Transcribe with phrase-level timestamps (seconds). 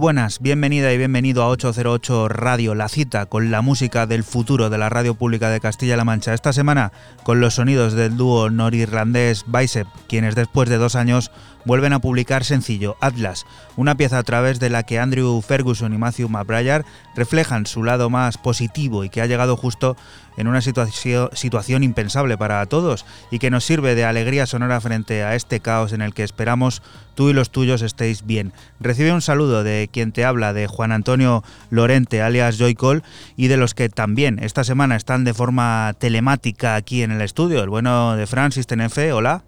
[0.00, 4.78] Buenas, bienvenida y bienvenido a 808 Radio, la cita con la música del futuro de
[4.78, 6.32] la radio pública de Castilla-La Mancha.
[6.32, 6.90] Esta semana
[7.22, 11.30] con los sonidos del dúo norirlandés Bicep, quienes después de dos años
[11.64, 13.46] vuelven a publicar sencillo Atlas,
[13.76, 16.84] una pieza a través de la que Andrew Ferguson y Matthew McBride
[17.14, 19.96] reflejan su lado más positivo y que ha llegado justo
[20.36, 25.34] en una situación impensable para todos y que nos sirve de alegría sonora frente a
[25.34, 26.82] este caos en el que esperamos
[27.14, 28.52] tú y los tuyos estéis bien.
[28.78, 33.02] Recibe un saludo de quien te habla, de Juan Antonio Lorente, alias Joycol,
[33.36, 37.62] y de los que también esta semana están de forma telemática aquí en el estudio.
[37.62, 39.42] El bueno de Francis Tenefe, hola.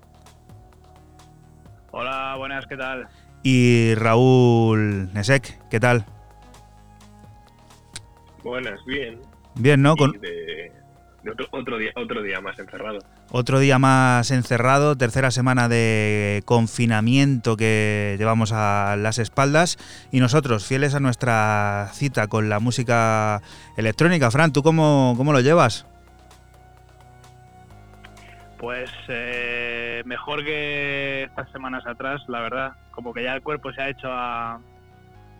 [1.94, 3.06] Hola, buenas, ¿qué tal?
[3.42, 6.06] Y Raúl Nesek, ¿qué tal?
[8.42, 9.20] Buenas, bien.
[9.56, 9.94] Bien, ¿no?
[9.96, 10.12] Con...
[10.12, 10.72] De,
[11.50, 13.00] otro, día, otro día más encerrado.
[13.30, 19.76] Otro día más encerrado, tercera semana de confinamiento que llevamos a las espaldas
[20.10, 23.42] y nosotros, fieles a nuestra cita con la música
[23.76, 24.30] electrónica.
[24.30, 25.86] Fran, ¿tú cómo, cómo lo llevas?
[28.56, 29.51] Pues eh,
[30.04, 32.76] mejor que estas semanas atrás, la verdad.
[32.90, 34.60] Como que ya el cuerpo se ha hecho a,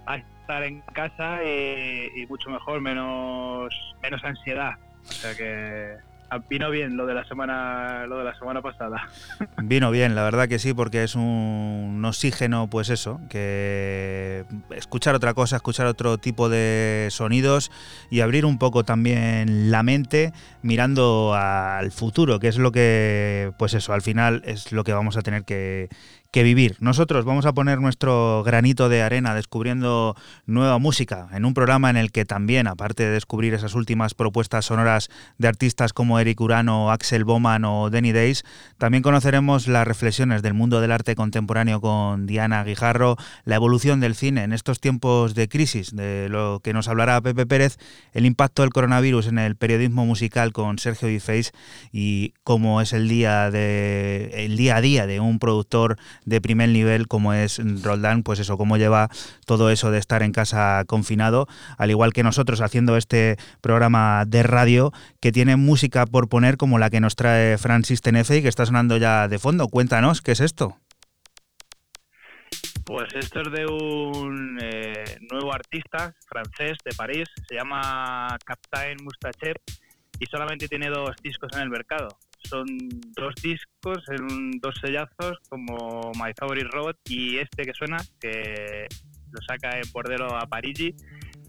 [0.07, 3.73] estar en casa y, mucho mejor, menos,
[4.03, 4.75] menos ansiedad.
[5.09, 6.12] O sea que
[6.49, 9.09] vino bien lo de la semana lo de la semana pasada.
[9.63, 15.35] Vino bien, la verdad que sí, porque es un oxígeno, pues eso, que escuchar otra
[15.35, 17.71] cosa, escuchar otro tipo de sonidos
[18.11, 20.33] y abrir un poco también la mente
[20.63, 25.17] mirando al futuro, que es lo que, pues eso, al final es lo que vamos
[25.17, 25.89] a tener que,
[26.33, 26.77] que vivir.
[26.81, 31.99] Nosotros vamos a poner nuestro granito de arena descubriendo nueva música en un programa en
[31.99, 36.91] el que también, aparte de descubrir esas últimas propuestas sonoras de artistas como Eric Urano,
[36.91, 38.45] Axel Boman o Denny Days,
[38.79, 44.15] también conoceremos las reflexiones del mundo del arte contemporáneo con Diana Guijarro, la evolución del
[44.15, 47.77] cine en estos tiempos de crisis, de lo que nos hablará Pepe Pérez,
[48.15, 51.53] el impacto del coronavirus en el periodismo musical con Sergio Difeis
[51.93, 56.69] y cómo es el día de el día a día de un productor de primer
[56.69, 59.09] nivel como es Roldán, pues eso, cómo lleva
[59.47, 61.47] todo eso de estar en casa confinado,
[61.79, 66.79] al igual que nosotros haciendo este programa de radio que tiene música por poner como
[66.79, 69.69] la que nos trae Francis Tenefe y que está sonando ya de fondo.
[69.69, 70.77] Cuéntanos, ¿qué es esto?
[72.85, 79.55] Pues esto es de un eh, nuevo artista francés de París, se llama Captain Mustache
[80.19, 82.09] y solamente tiene dos discos en el mercado
[82.49, 82.67] son
[83.17, 88.87] dos discos en dos sellazos como My Favorite Robot y este que suena, que
[89.31, 90.95] lo saca en Bordero a Parigi,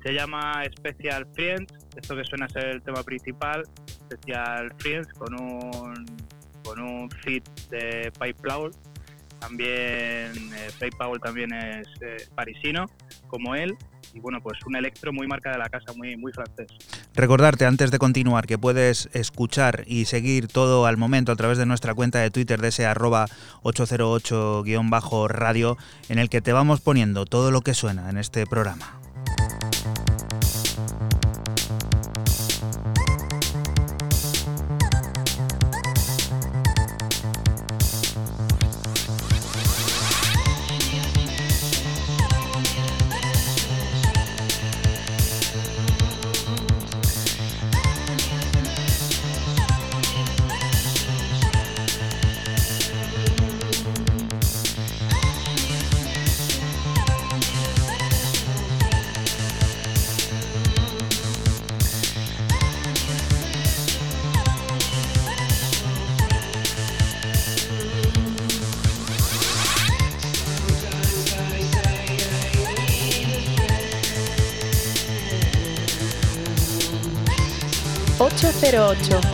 [0.04, 6.06] se llama Special Friends, esto que suena es el tema principal, Special Friends con un,
[6.64, 8.72] con un fit de Pipe Powell,
[9.44, 10.32] también eh,
[10.80, 12.86] Pipe Powell también es eh, parisino
[13.28, 13.76] como él
[14.14, 16.68] y bueno, pues un electro muy marca de la casa, muy, muy francés.
[17.16, 21.66] Recordarte antes de continuar que puedes escuchar y seguir todo al momento a través de
[21.66, 23.26] nuestra cuenta de Twitter de ese arroba
[23.64, 25.78] 808-radio
[26.10, 29.03] en el que te vamos poniendo todo lo que suena en este programa.
[78.94, 79.33] 808.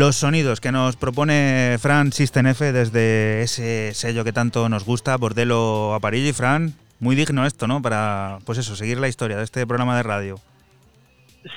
[0.00, 5.14] Los sonidos que nos propone Fran System F desde ese sello que tanto nos gusta,
[5.18, 7.82] Bordelo Aparillo y Fran, muy digno esto, ¿no?
[7.82, 10.36] Para, pues eso, seguir la historia de este programa de radio.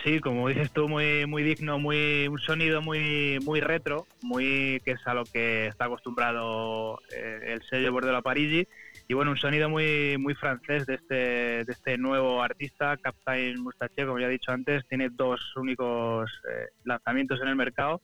[0.03, 4.91] Sí, como dices tú, muy muy digno, muy un sonido muy muy retro, muy que
[4.91, 8.67] es a lo que está acostumbrado eh, el sello Bordelo Parigi
[9.07, 11.15] y bueno, un sonido muy muy francés de este
[11.63, 16.67] de este nuevo artista, Captain Mustache, como ya he dicho antes, tiene dos únicos eh,
[16.83, 18.01] lanzamientos en el mercado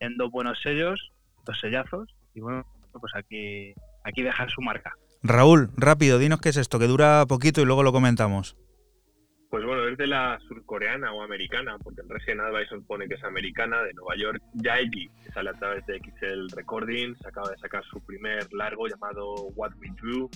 [0.00, 1.12] en dos buenos sellos,
[1.44, 3.74] dos sellazos y bueno, pues aquí
[4.04, 4.94] aquí deja su marca.
[5.22, 8.56] Raúl, rápido, dinos qué es esto, que dura poquito y luego lo comentamos.
[9.54, 13.22] Pues bueno, es de la surcoreana o americana, porque el Resident Advisor pone que es
[13.22, 14.42] americana, de Nueva York.
[14.54, 19.32] Yaegi, que sale a través de XL Recordings, acaba de sacar su primer largo llamado
[19.54, 20.28] What We Do.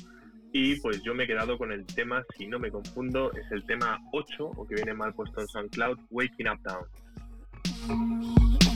[0.53, 3.67] Y pues yo me he quedado con el tema, si no me confundo, es el
[3.67, 8.68] tema 8, o que viene mal puesto en SoundCloud, Waking Up Down.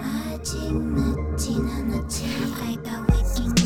[0.00, 2.24] 아직 늦진 않았지
[2.62, 3.59] I got waking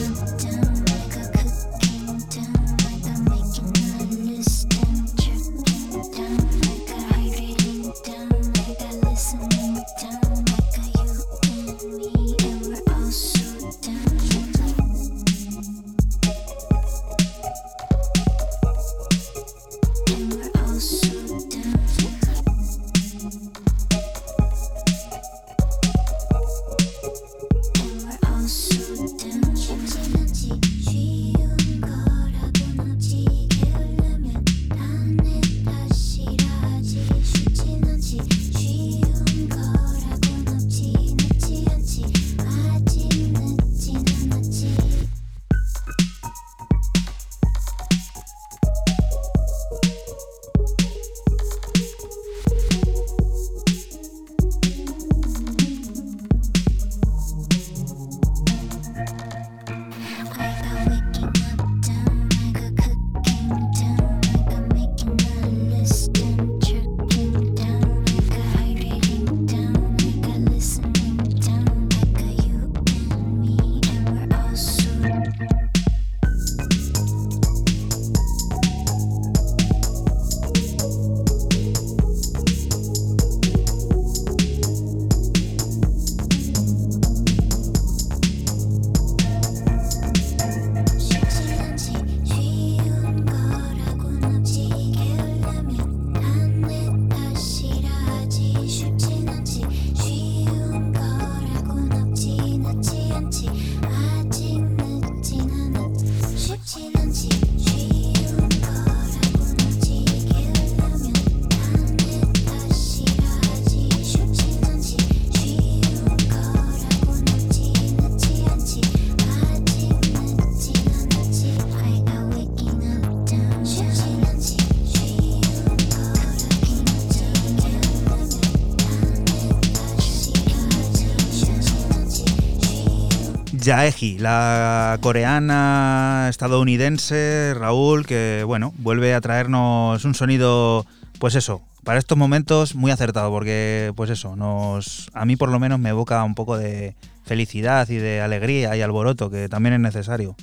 [133.64, 140.84] 쉬운 Yaeji, la coreana estadounidense, Raúl, que bueno, vuelve a traernos un sonido,
[141.18, 145.58] pues eso, para estos momentos muy acertado, porque pues eso, nos, a mí por lo
[145.58, 146.94] menos me evoca un poco de
[147.24, 150.36] felicidad y de alegría y alboroto, que también es necesario.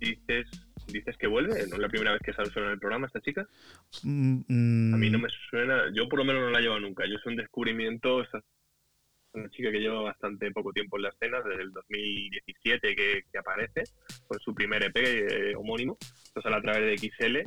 [0.00, 0.46] Dices,
[0.88, 3.46] dices que vuelve, ¿no es la primera vez que sale en el programa esta chica?
[4.02, 7.04] Mm, mm, A mí no me suena, yo por lo menos no la llevo nunca.
[7.06, 8.42] Yo soy un descubrimiento, esta-
[9.36, 13.38] una chica que lleva bastante poco tiempo en la escena, desde el 2017 que, que
[13.38, 13.84] aparece,
[14.26, 17.38] con su primer EP eh, homónimo, esto sale a través de XL.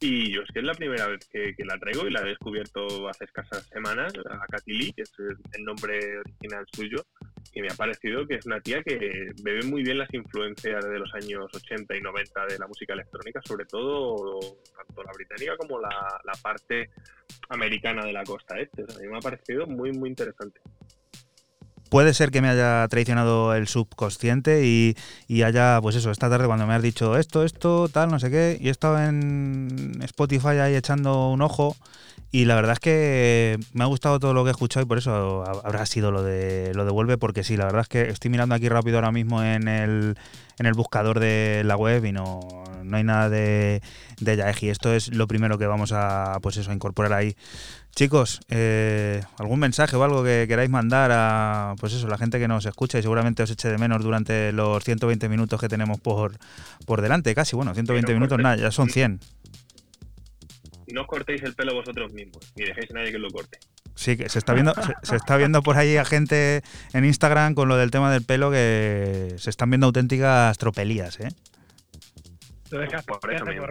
[0.00, 2.28] Y yo es que es la primera vez que, que la traigo y la he
[2.28, 7.06] descubierto hace escasas semanas, a Katy Lee, que es el, nombre original suyo,
[7.54, 10.98] y me ha parecido que es una tía que bebe muy bien las influencias de
[10.98, 14.40] los años 80 y 90 de la música electrónica, sobre todo
[14.76, 16.90] tanto la británica como la, la parte
[17.48, 18.84] americana de la costa este.
[18.84, 20.60] O sea, a mí me ha parecido muy, muy interesante.
[21.94, 24.96] Puede ser que me haya traicionado el subconsciente y,
[25.44, 28.58] haya, pues eso, esta tarde cuando me has dicho esto, esto, tal, no sé qué,
[28.60, 31.76] y he estado en Spotify ahí echando un ojo
[32.32, 34.98] y la verdad es que me ha gustado todo lo que he escuchado y por
[34.98, 38.02] eso ha- habrá sido lo de lo de Vuelve, porque sí, la verdad es que
[38.08, 40.16] estoy mirando aquí rápido ahora mismo en el,
[40.58, 42.40] en el buscador de la web y no,
[42.82, 43.82] no hay nada de,
[44.20, 44.68] de Yaeji.
[44.68, 47.36] Esto es lo primero que vamos a, pues eso, a incorporar ahí.
[47.94, 52.48] Chicos, eh, ¿algún mensaje o algo que queráis mandar a pues eso, la gente que
[52.48, 56.36] nos escucha y seguramente os eche de menos durante los 120 minutos que tenemos por,
[56.86, 57.32] por delante?
[57.36, 59.20] Casi, bueno, 120 minutos, nada, ya son 100.
[60.92, 63.58] No os cortéis el pelo vosotros mismos, ni dejéis a nadie que lo corte.
[63.94, 64.74] Sí, que se está viendo,
[65.04, 68.50] se, está viendo por ahí a gente en Instagram con lo del tema del pelo
[68.50, 71.28] que se están viendo auténticas tropelías, ¿eh?
[72.64, 72.96] Entonces, ¿qué,
[73.36, 73.70] hacemos,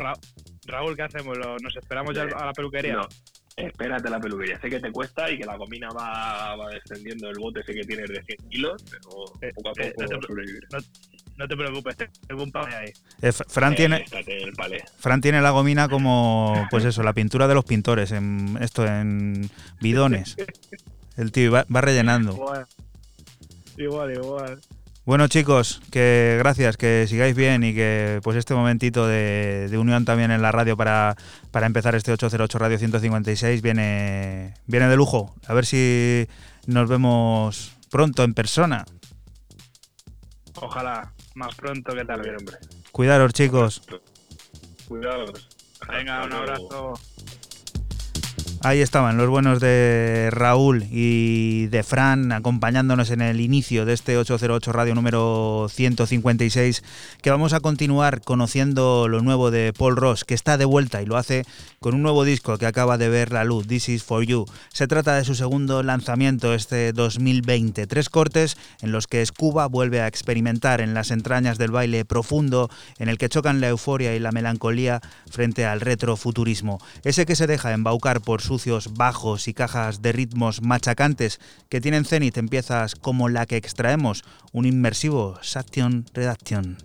[0.66, 0.96] Raúl?
[0.96, 1.38] ¿Qué hacemos?
[1.62, 2.94] ¿Nos esperamos ya a la peluquería?
[2.94, 3.08] No,
[3.56, 4.60] espérate la peluquería.
[4.60, 7.84] Sé que te cuesta y que la gomina va, va descendiendo el bote sé que
[7.84, 10.68] tienes de 100 kilos, pero eh, poco a poco eh, no, te, sobrevivir.
[11.38, 12.94] No, te preocupes, tengo un palé ahí.
[13.22, 14.06] Eh, Fran, tiene,
[14.98, 19.50] Fran tiene la gomina como, pues eso, la pintura de los pintores, en esto, en
[19.82, 20.36] bidones.
[21.18, 22.34] El tío va, va rellenando.
[22.34, 22.68] Igual,
[23.78, 24.14] igual.
[24.14, 24.62] igual.
[25.06, 30.32] Bueno chicos, que gracias, que sigáis bien y que pues este momentito de, unión también
[30.32, 31.18] en la radio para,
[31.52, 35.36] para, empezar este 808 Radio 156 viene, viene de lujo.
[35.46, 36.26] A ver si
[36.68, 38.86] nos vemos pronto en persona.
[40.56, 42.56] Ojalá, más pronto que tarde, hombre.
[42.94, 43.82] Cuidaros chicos.
[44.88, 45.50] Cuidaros.
[45.90, 46.94] Venga, un abrazo.
[48.66, 54.18] Ahí estaban los buenos de Raúl y de Fran acompañándonos en el inicio de este
[54.18, 56.82] 808 Radio número 156
[57.22, 61.06] que vamos a continuar conociendo lo nuevo de Paul Ross que está de vuelta y
[61.06, 61.44] lo hace
[61.82, 64.46] con un nuevo disco que acaba de ver la luz, This is for You.
[64.72, 70.00] Se trata de su segundo lanzamiento este 2020, tres cortes en los que Scuba vuelve
[70.00, 74.20] a experimentar en las entrañas del baile profundo en el que chocan la euforia y
[74.20, 78.53] la melancolía frente al retrofuturismo, ese que se deja embaucar por su
[78.94, 81.40] bajos y cajas de ritmos machacantes
[81.70, 86.78] que tienen Zenith en piezas como la que extraemos, un inmersivo Sation Redaction.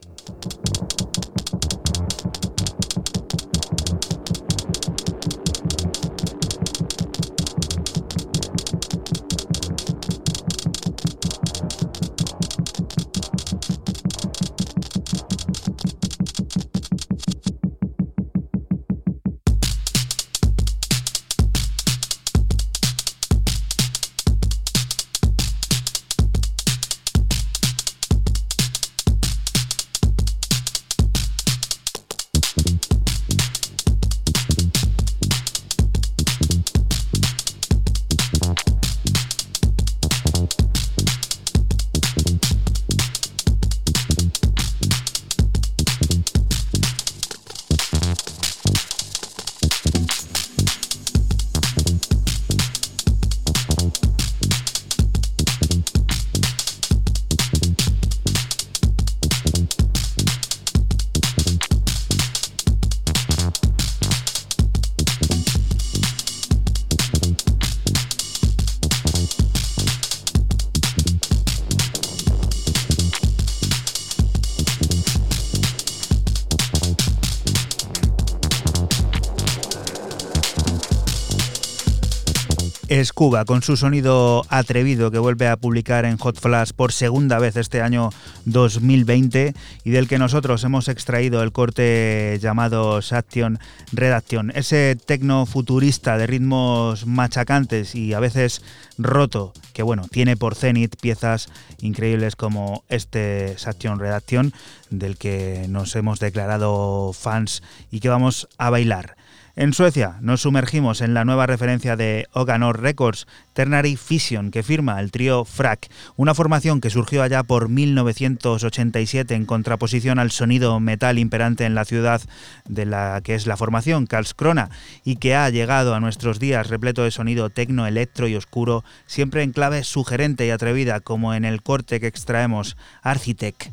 [82.88, 87.38] Es Cuba, con su sonido atrevido que vuelve a publicar en Hot Flash por segunda
[87.38, 88.11] vez este año
[88.46, 89.53] 2020
[89.85, 93.59] y del que nosotros hemos extraído el corte llamado Saction
[93.92, 94.53] Redacción.
[94.55, 98.62] Ese tecno futurista de ritmos machacantes y a veces
[98.96, 101.51] roto, que bueno, tiene por Zenith piezas
[101.83, 104.55] increíbles como este Saction Redacción,
[104.88, 109.17] del que nos hemos declarado fans y que vamos a bailar.
[109.59, 115.01] En Suecia nos sumergimos en la nueva referencia de Oganor Records, Ternary Fission, que firma
[115.01, 121.18] el trío Frack, una formación que surgió allá por 1987 en contraposición al sonido metal
[121.18, 122.21] imperante en la ciudad
[122.68, 124.71] de la que es la formación, Karlskrona,
[125.05, 129.42] y que ha llegado a nuestros días repleto de sonido tecno, electro y oscuro, siempre
[129.42, 133.73] en clave sugerente y atrevida, como en el corte que extraemos, Architect.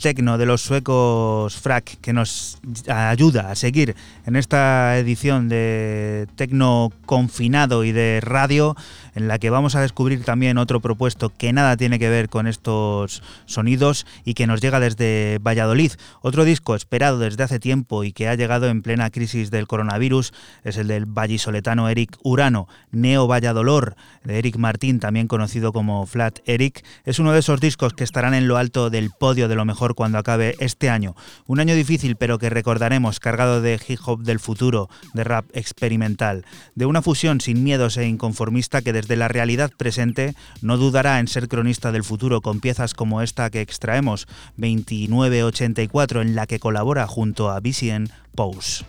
[0.00, 2.58] El tecno de los suecos Frack, que nos
[2.88, 8.76] ayuda a seguir en esta edición de tecno confinado y de radio,
[9.14, 12.46] en la que vamos a descubrir también otro propuesto que nada tiene que ver con
[12.46, 15.92] estos sonidos y que nos llega desde Valladolid.
[16.22, 20.32] Otro disco esperado desde hace tiempo y que ha llegado en plena crisis del coronavirus
[20.64, 26.40] es el del vallisoletano Eric Urano, Neo Valladolor, de Eric Martín, también conocido como Flat
[26.44, 26.84] Eric.
[27.04, 29.94] Es uno de esos discos que estarán en lo alto del podio de lo mejor
[29.94, 31.14] cuando acabe este año.
[31.46, 36.44] Un año difícil, pero que recordaremos cargado de hip hop del futuro, de rap experimental,
[36.74, 41.26] de una fusión sin miedos e inconformista que desde la realidad presente no dudará en
[41.26, 47.06] ser cronista del futuro con piezas como esta que extraemos, 2984, en la que colabora
[47.06, 48.84] junto a BCN Pose.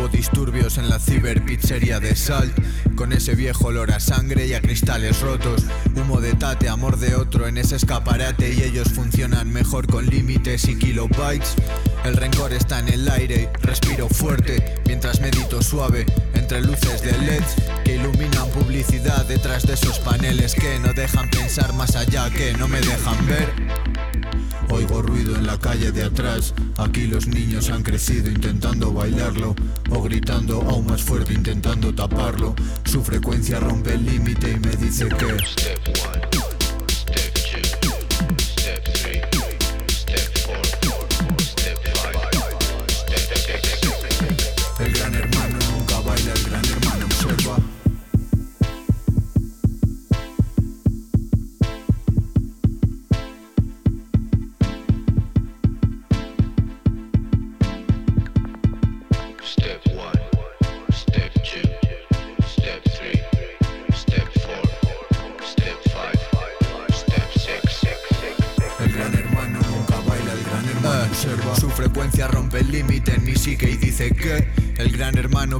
[0.00, 2.54] Hubo disturbios en la ciberpizzería de Salt.
[2.94, 5.64] Con ese viejo olor a sangre y a cristales rotos.
[5.94, 8.52] Humo de tate, amor de otro en ese escaparate.
[8.54, 11.54] Y ellos funcionan mejor con límites y kilobytes.
[12.04, 17.56] El rencor está en el aire, respiro fuerte Mientras medito suave entre luces de LEDs
[17.84, 22.68] Que iluminan publicidad detrás de esos paneles Que no dejan pensar más allá, que no
[22.68, 23.52] me dejan ver.
[24.70, 26.54] Oigo ruido en la calle de atrás.
[26.76, 29.56] Aquí los niños han crecido intentando bailarlo
[29.90, 32.54] o gritando aún más fuerte intentando taparlo.
[32.84, 36.49] Su frecuencia rompe el límite y me dice que.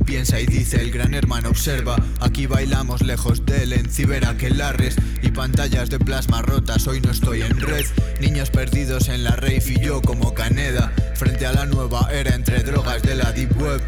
[0.01, 1.97] Piensa y dice el gran hermano observa.
[2.21, 7.59] Aquí bailamos lejos del en ciberaquelarres Y pantallas de plasma rotas, hoy no estoy en
[7.59, 7.87] red
[8.21, 12.63] Niños perdidos en la rave y yo como Caneda Frente a la nueva era entre
[12.63, 13.81] drogas de la deep web.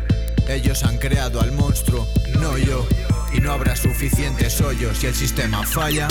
[0.48, 2.06] Ellos han creado al monstruo,
[2.40, 2.86] no yo
[3.34, 4.98] Y no habrá suficientes hoyos.
[4.98, 6.08] Si el sistema falla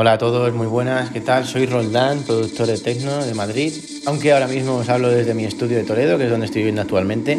[0.00, 1.44] Hola a todos, muy buenas, ¿qué tal?
[1.44, 3.72] Soy Roldán, productor de Tecno de Madrid,
[4.06, 6.82] aunque ahora mismo os hablo desde mi estudio de Toledo, que es donde estoy viviendo
[6.82, 7.36] actualmente.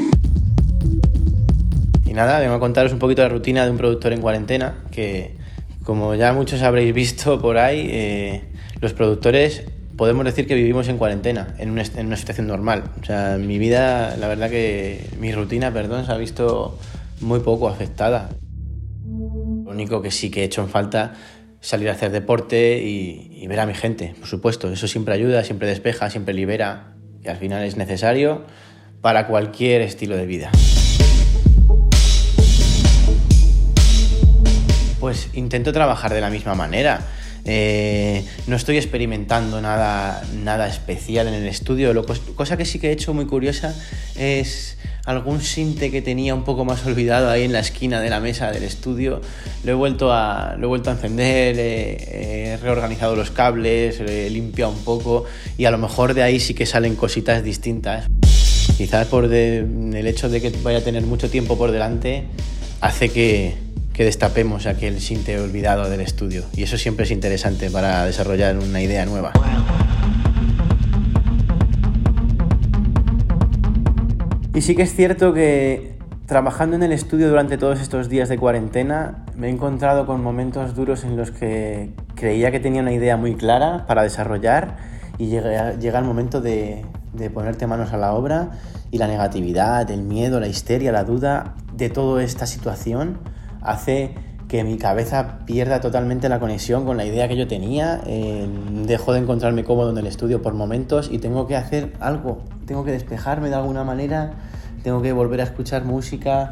[2.06, 5.38] Y nada, vengo a contaros un poquito la rutina de un productor en cuarentena, que
[5.86, 8.42] como ya muchos habréis visto por ahí, eh,
[8.82, 9.64] los productores
[9.96, 12.92] podemos decir que vivimos en cuarentena, en una, en una situación normal.
[13.02, 16.78] O sea, mi vida, la verdad que mi rutina, perdón, se ha visto
[17.22, 18.32] muy poco afectada.
[19.06, 21.14] Lo único que sí que he hecho en falta
[21.62, 24.72] salir a hacer deporte y, ver a mi gente, por supuesto.
[24.72, 26.94] Eso siempre ayuda, siempre despeja, siempre libera
[27.24, 28.46] y al final es necesario
[29.02, 30.52] para cualquier estilo de vida.
[35.00, 37.00] Pues intento trabajar de la misma manera.
[37.46, 41.94] Eh, no estoy experimentando nada, nada especial en el estudio.
[41.94, 43.76] Lo, cosa que sí que he hecho muy curiosa
[44.16, 48.20] es algún sinte que tenía un poco más olvidado ahí en la esquina de la
[48.20, 49.22] mesa del estudio.
[49.64, 54.72] Lo he vuelto a, lo he vuelto a encender, he reorganizado los cables, he limpiado
[54.72, 55.26] un poco
[55.58, 58.06] y a lo mejor de ahí sí que salen cositas distintas.
[58.78, 62.24] Quizás por el hecho de que vaya a tener mucho tiempo por delante
[62.82, 63.56] hace que,
[64.00, 68.82] que destapemos aquel sinte olvidado del estudio y eso siempre es interesante para desarrollar una
[68.82, 69.34] idea nueva.
[74.56, 78.38] Y sí que es cierto que trabajando en el estudio durante todos estos días de
[78.38, 83.18] cuarentena me he encontrado con momentos duros en los que creía que tenía una idea
[83.18, 84.78] muy clara para desarrollar
[85.18, 88.52] y llega, llega el momento de, de ponerte manos a la obra
[88.92, 93.18] y la negatividad, el miedo, la histeria, la duda de toda esta situación
[93.62, 94.14] hace
[94.48, 98.48] que mi cabeza pierda totalmente la conexión con la idea que yo tenía, eh,
[98.88, 102.84] dejo de encontrarme cómodo en el estudio por momentos y tengo que hacer algo, tengo
[102.84, 104.34] que despejarme de alguna manera
[104.84, 106.52] tengo que volver a escuchar música,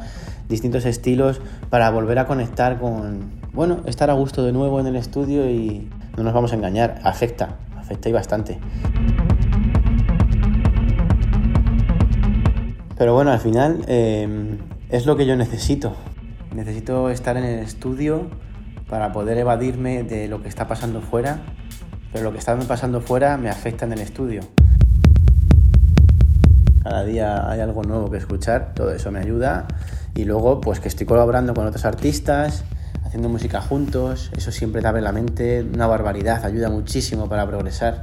[0.50, 4.96] distintos estilos para volver a conectar con, bueno, estar a gusto de nuevo en el
[4.96, 8.60] estudio y no nos vamos a engañar, afecta, afecta y bastante.
[12.98, 14.58] Pero bueno, al final em,
[14.90, 15.94] es lo que yo necesito.
[16.58, 18.32] Necesito estar en el estudio
[18.90, 21.42] para poder evadirme de lo que está pasando fuera,
[22.12, 24.42] pero lo que está pasando fuera me afecta en el estudio.
[26.82, 29.68] Cada día hay algo nuevo que escuchar, todo eso me ayuda.
[30.16, 32.64] Y luego, pues que estoy colaborando con otros artistas,
[33.06, 38.02] haciendo música juntos, eso siempre te abre la mente, una barbaridad, ayuda muchísimo para progresar.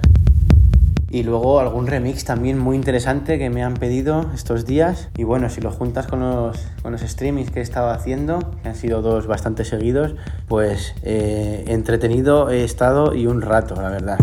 [1.14, 5.10] Y luego algún remix también muy interesante que me han pedido estos días.
[5.16, 8.70] Y bueno, si lo juntas con los, con los streamings que he estado haciendo, que
[8.70, 10.16] han sido dos bastante seguidos,
[10.48, 14.18] pues eh, entretenido he estado y un rato, la verdad.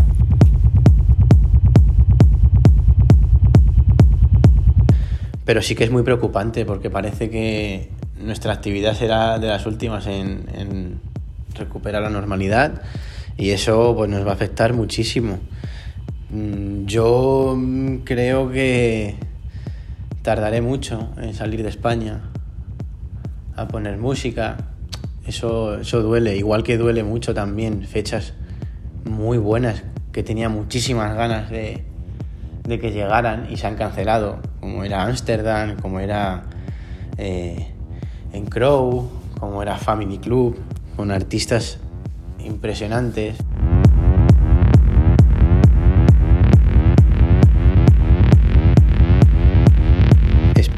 [5.45, 10.07] Pero sí que es muy preocupante porque parece que nuestra actividad será de las últimas
[10.07, 10.99] en, en
[11.55, 12.81] recuperar la normalidad
[13.37, 15.39] y eso pues, nos va a afectar muchísimo.
[16.31, 17.57] Mm, yo
[18.05, 19.15] creo que
[20.21, 22.21] tardaré mucho en salir de España
[23.55, 24.57] a poner música.
[25.27, 28.33] Eso, eso duele, igual que duele mucho también fechas
[29.03, 31.83] muy buenas que tenía muchísimas ganas de,
[32.67, 36.43] de que llegaran y se han cancelado, como era Amsterdam, como era
[37.17, 37.67] eh,
[38.33, 40.57] en Crow, como era Family Club,
[40.95, 41.79] con artistas
[42.39, 43.37] impresionantes.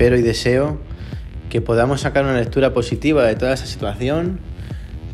[0.03, 0.79] Espero y deseo
[1.49, 4.41] que podamos sacar una lectura positiva de toda esa situación,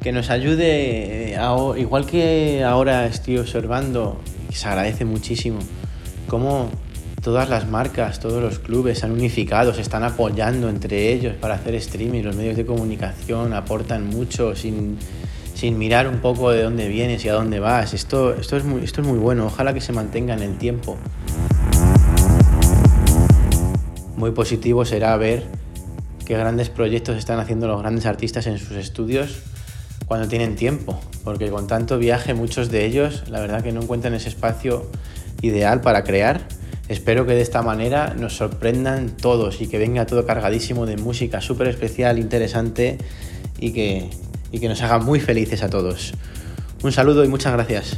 [0.02, 1.40] que nos ayude, eh,
[1.78, 5.60] igual que ahora estoy observando, y se agradece muchísimo,
[6.28, 6.72] cómo
[7.22, 11.54] todas las marcas, todos los clubes se han unificado, se están apoyando entre ellos para
[11.54, 14.98] hacer streaming, los medios de comunicación aportan mucho sin,
[15.54, 17.94] sin mirar un poco de dónde vienes y a dónde vas.
[17.94, 20.98] Esto, esto, es muy, esto es muy bueno, ojalá que se mantenga en el tiempo.
[24.20, 25.46] Muy positivo será ver
[26.26, 29.44] qué grandes proyectos están haciendo los grandes artistas en sus estudios
[30.08, 34.14] cuando tienen tiempo, porque con tanto viaje muchos de ellos la verdad que no encuentran
[34.14, 34.92] ese espacio
[35.42, 36.42] ideal para crear.
[36.90, 41.40] Espero que de esta manera nos sorprendan todos y que venga todo cargadísimo de música
[41.40, 42.98] súper especial, interesante
[43.58, 44.10] y que,
[44.52, 46.14] y que nos haga muy felices a todos.
[46.84, 47.98] Un saludo y muchas gracias.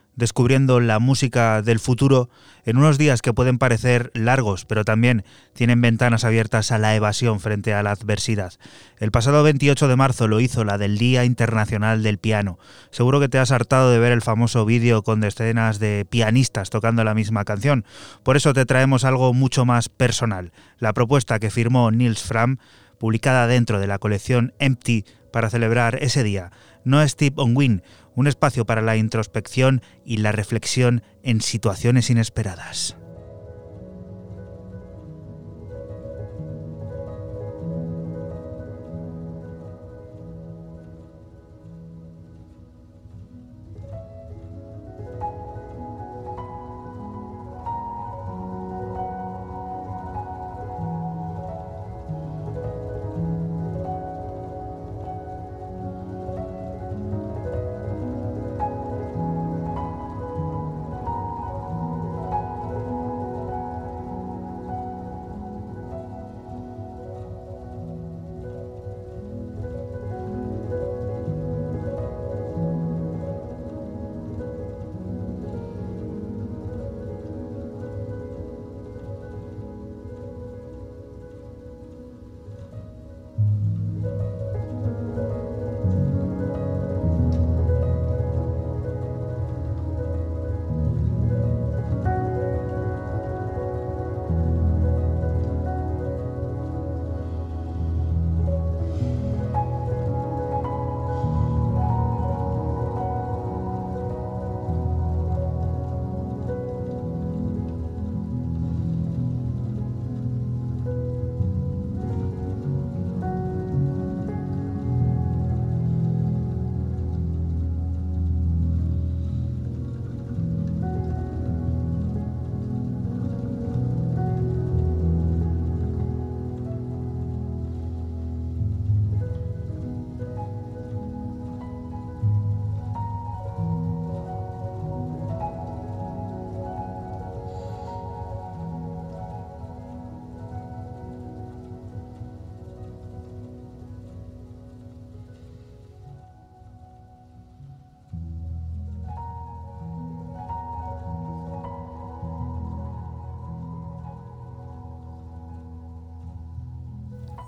[0.21, 2.29] descubriendo la música del futuro
[2.63, 7.39] en unos días que pueden parecer largos, pero también tienen ventanas abiertas a la evasión
[7.39, 8.53] frente a la adversidad.
[8.99, 12.59] El pasado 28 de marzo lo hizo la del Día Internacional del Piano.
[12.91, 17.03] Seguro que te has hartado de ver el famoso vídeo con decenas de pianistas tocando
[17.03, 17.83] la misma canción.
[18.21, 20.51] Por eso te traemos algo mucho más personal.
[20.77, 22.59] La propuesta que firmó Nils Fram,
[22.99, 25.03] publicada dentro de la colección Empty
[25.33, 26.51] para celebrar ese día.
[26.83, 27.83] No es Tip on Win,
[28.15, 32.97] un espacio para la introspección y la reflexión en situaciones inesperadas.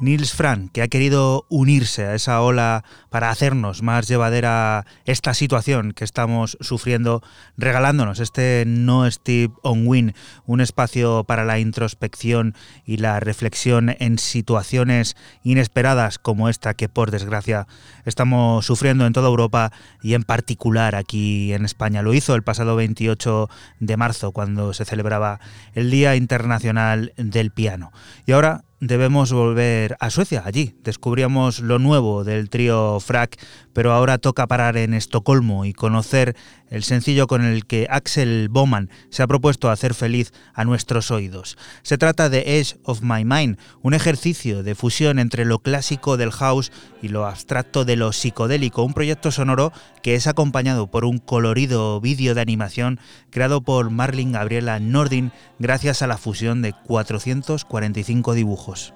[0.04, 5.94] Nils Fran, que ha querido unirse a esa ola para hacernos más llevadera esta situación
[5.94, 7.24] que estamos sufriendo,
[7.58, 10.14] regalándonos este No Steve on Win,
[10.46, 12.54] un espacio para la introspección
[12.86, 17.68] y la reflexión en situaciones inesperadas como esta que por desgracia
[18.06, 22.02] estamos sufriendo en toda Europa y en particular aquí en España.
[22.02, 25.40] Lo hizo el pasado 28 de marzo cuando se celebraba
[25.74, 27.92] el Día Internacional del Piano.
[28.26, 30.44] Y ahora debemos volver a Suecia.
[30.46, 33.40] Allí descubríamos lo nuevo del trío Frack,
[33.72, 36.36] pero ahora toca parar en Estocolmo y conocer
[36.70, 41.58] el sencillo con el que Axel Bowman se ha propuesto hacer feliz a nuestros oídos.
[41.84, 46.32] Se trata de Edge of My Mind, un ejercicio de fusión entre lo clásico del
[46.32, 51.20] house y lo abstracto de lo psicodélico, un proyecto sonoro que es acompañado por un
[51.20, 58.34] colorido vídeo de animación creado por Marlin Gabriela Nordin gracias a la fusión de 445
[58.34, 58.73] dibujos.
[58.74, 58.94] hijos.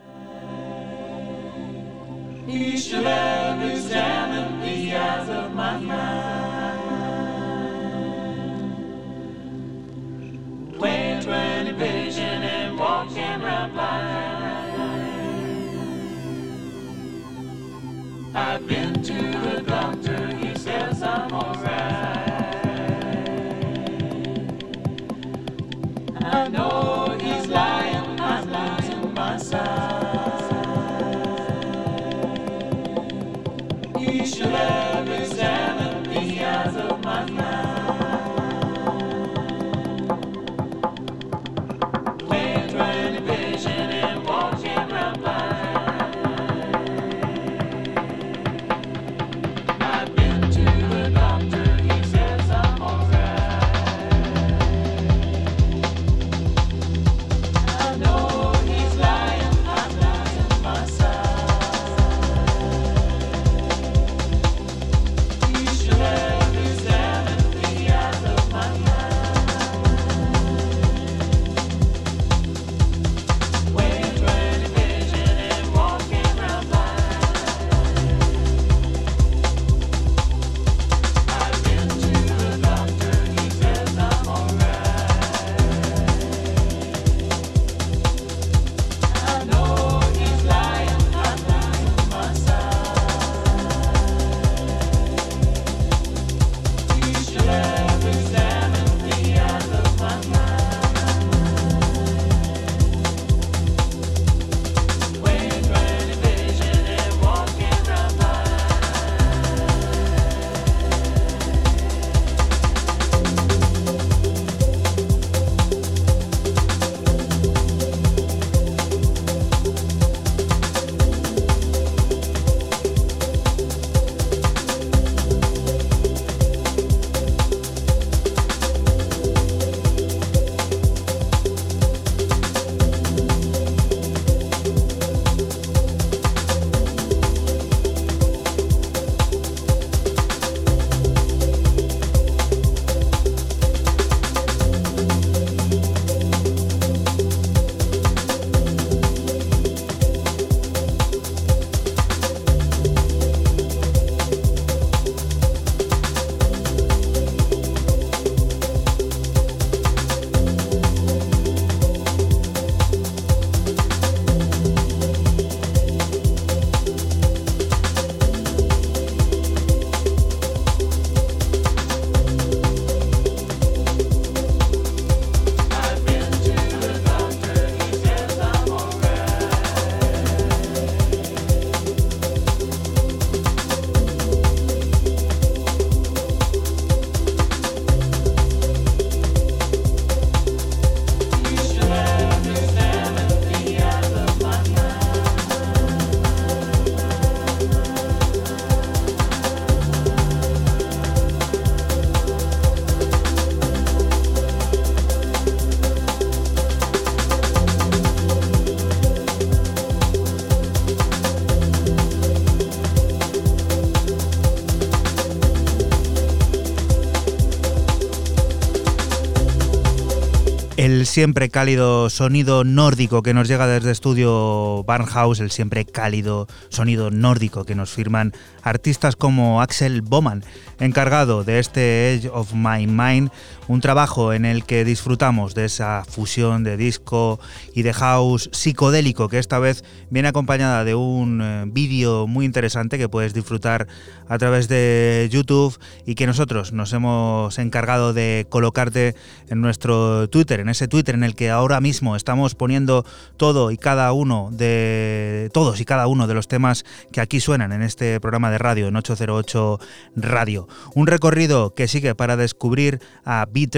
[221.07, 227.63] Siempre cálido sonido nórdico que nos llega desde estudio Barnhouse, el siempre cálido sonido nórdico
[227.63, 230.43] que nos firman artistas como Axel Boman,
[230.79, 233.31] encargado de este Edge of My Mind,
[233.67, 237.39] un trabajo en el que disfrutamos de esa fusión de disco
[237.73, 242.97] y de house psicodélico que esta vez viene acompañada de un eh, vídeo muy interesante
[242.97, 243.87] que puedes disfrutar
[244.27, 249.15] a través de YouTube y que nosotros nos hemos encargado de colocarte
[249.47, 253.05] en nuestro Twitter, en ese Twitter en el que ahora mismo estamos poniendo
[253.37, 257.71] todo y cada uno de todos y cada uno de los temas que aquí suenan
[257.71, 259.79] en este programa de radio en 808
[260.15, 260.67] Radio.
[260.95, 263.77] Un recorrido que sigue para descubrir a Beat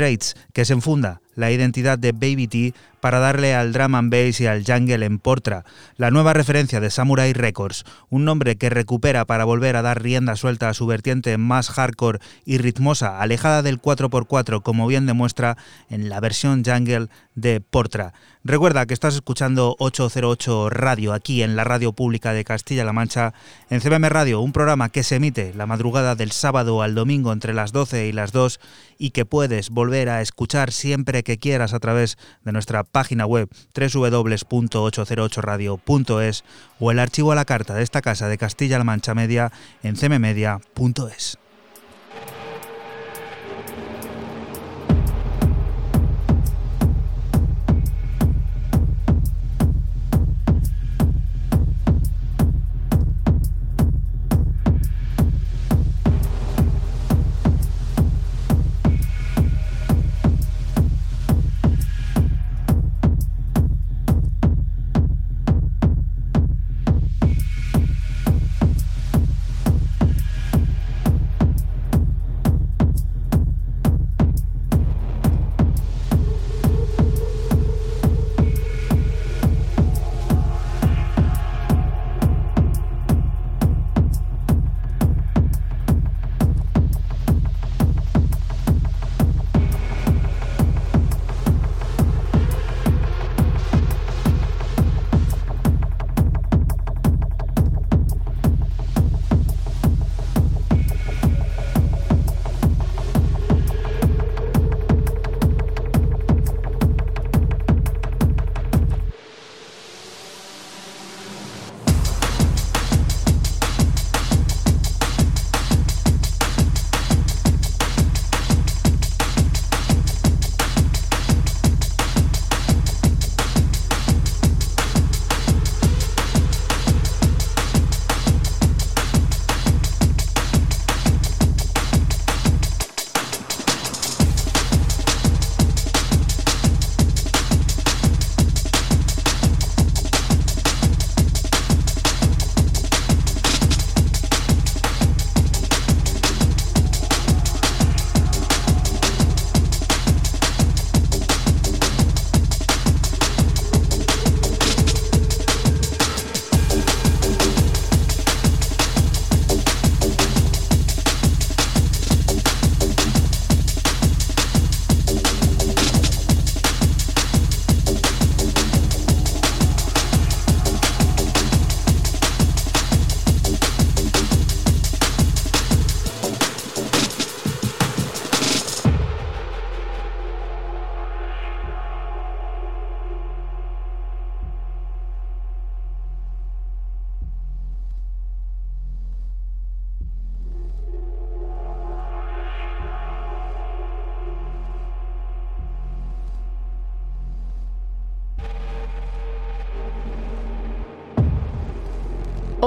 [0.54, 4.46] que se enfunda la identidad de Baby T para darle al drum and bass y
[4.46, 5.64] al jungle en Portra,
[5.96, 10.36] la nueva referencia de Samurai Records, un nombre que recupera para volver a dar rienda
[10.36, 15.58] suelta a su vertiente más hardcore y ritmosa, alejada del 4x4, como bien demuestra
[15.90, 17.08] en la versión jungle
[17.42, 18.14] de Portra.
[18.44, 23.34] Recuerda que estás escuchando 808 Radio aquí en la radio pública de Castilla-La Mancha,
[23.70, 27.54] en CBM Radio, un programa que se emite la madrugada del sábado al domingo entre
[27.54, 28.60] las 12 y las 2
[28.98, 33.50] y que puedes volver a escuchar siempre que quieras a través de nuestra página web
[33.76, 36.44] www.808radio.es
[36.80, 39.52] o el archivo a la carta de esta casa de Castilla-La Mancha Media
[39.84, 41.38] en cmmedia.es.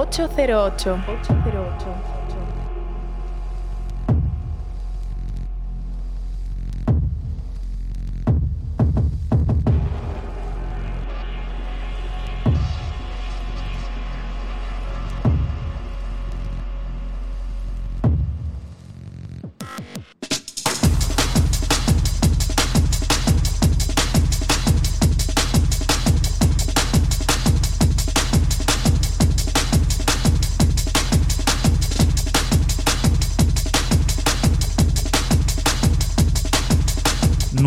[0.02, 1.00] 808.
[1.06, 2.21] 808.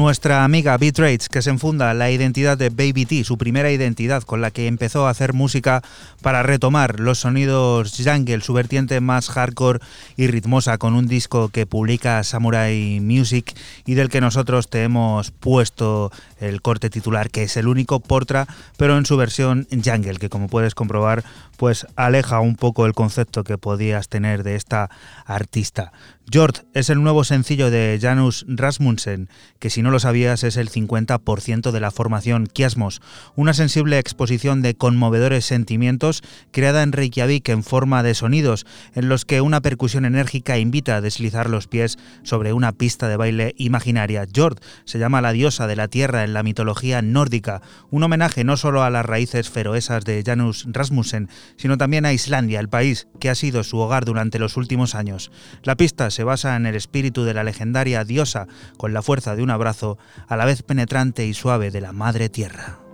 [0.05, 4.21] Nuestra amiga Beat Rates, que se enfunda la identidad de Baby T, su primera identidad
[4.21, 5.81] con la que empezó a hacer música
[6.21, 9.79] para retomar los sonidos jungle, su vertiente más hardcore
[10.15, 15.31] y ritmosa, con un disco que publica Samurai Music y del que nosotros te hemos
[15.31, 18.45] puesto el corte titular, que es el único Portra,
[18.77, 21.23] pero en su versión jungle, que como puedes comprobar,
[21.57, 24.91] pues aleja un poco el concepto que podías tener de esta
[25.25, 25.91] artista.
[26.33, 30.71] Jord es el nuevo sencillo de Janus Rasmussen, que si no lo sabías es el
[30.71, 32.99] 50% de la formación Kiasmos,
[33.35, 38.65] una sensible exposición de conmovedores sentimientos creada en Reykjavik en forma de sonidos,
[38.95, 43.17] en los que una percusión enérgica invita a deslizar los pies sobre una pista de
[43.17, 44.25] baile imaginaria.
[44.35, 47.61] Jord se llama la diosa de la tierra en la mitología nórdica,
[47.91, 52.59] un homenaje no solo a las raíces feroesas de Janus Rasmussen, sino también a Islandia,
[52.59, 55.31] el país que ha sido su hogar durante los últimos años.
[55.61, 58.47] La pista se basa en el espíritu de la legendaria diosa,
[58.77, 59.97] con la fuerza de un abrazo,
[60.27, 62.84] a la vez penetrante y suave de la Madre Tierra.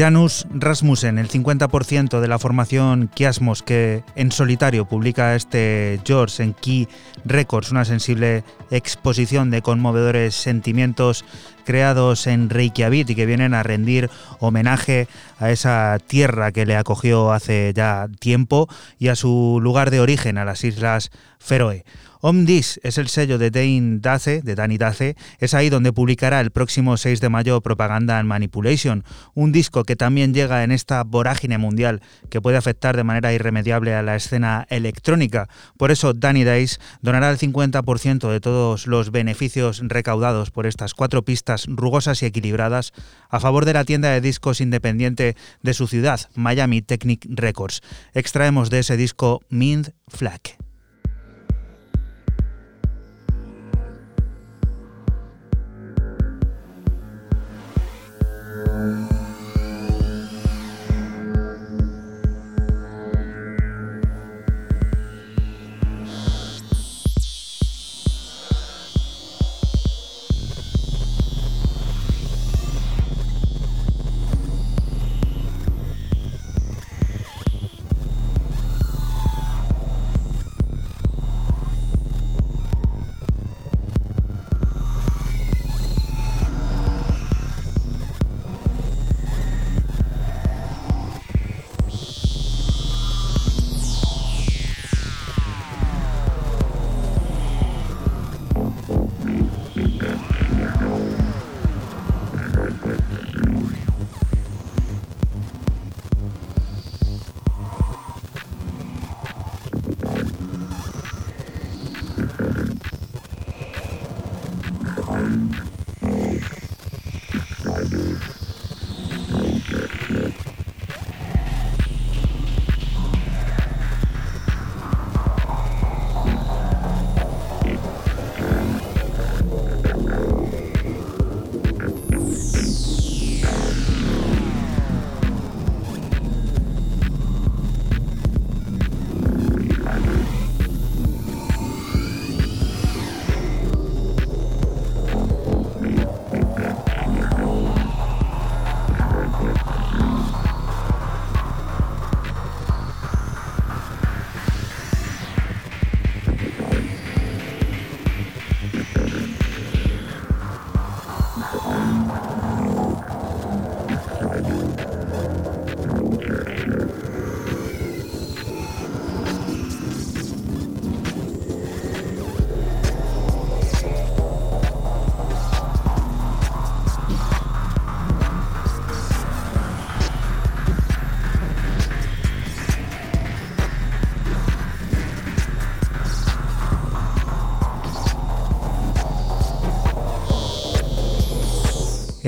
[0.00, 6.54] Janus Rasmussen, el 50% de la formación Kiasmos que en solitario publica este George en
[6.54, 6.88] Key
[7.26, 11.26] Records, una sensible exposición de conmovedores sentimientos
[11.66, 15.06] creados en Reykjavik y que vienen a rendir homenaje
[15.38, 20.38] a esa tierra que le acogió hace ya tiempo y a su lugar de origen,
[20.38, 21.84] a las Islas Feroe.
[22.22, 26.50] Omdis es el sello de Dane Dace, de Danny Dace, es ahí donde publicará el
[26.50, 29.04] próximo 6 de mayo Propaganda and Manipulation,
[29.34, 33.94] un disco que también llega en esta vorágine mundial que puede afectar de manera irremediable
[33.94, 35.48] a la escena electrónica.
[35.78, 41.24] Por eso Danny Dace donará el 50% de todos los beneficios recaudados por estas cuatro
[41.24, 42.92] pistas rugosas y equilibradas
[43.30, 47.80] a favor de la tienda de discos independiente de su ciudad, Miami Technic Records.
[48.12, 50.69] Extraemos de ese disco Mind Flag.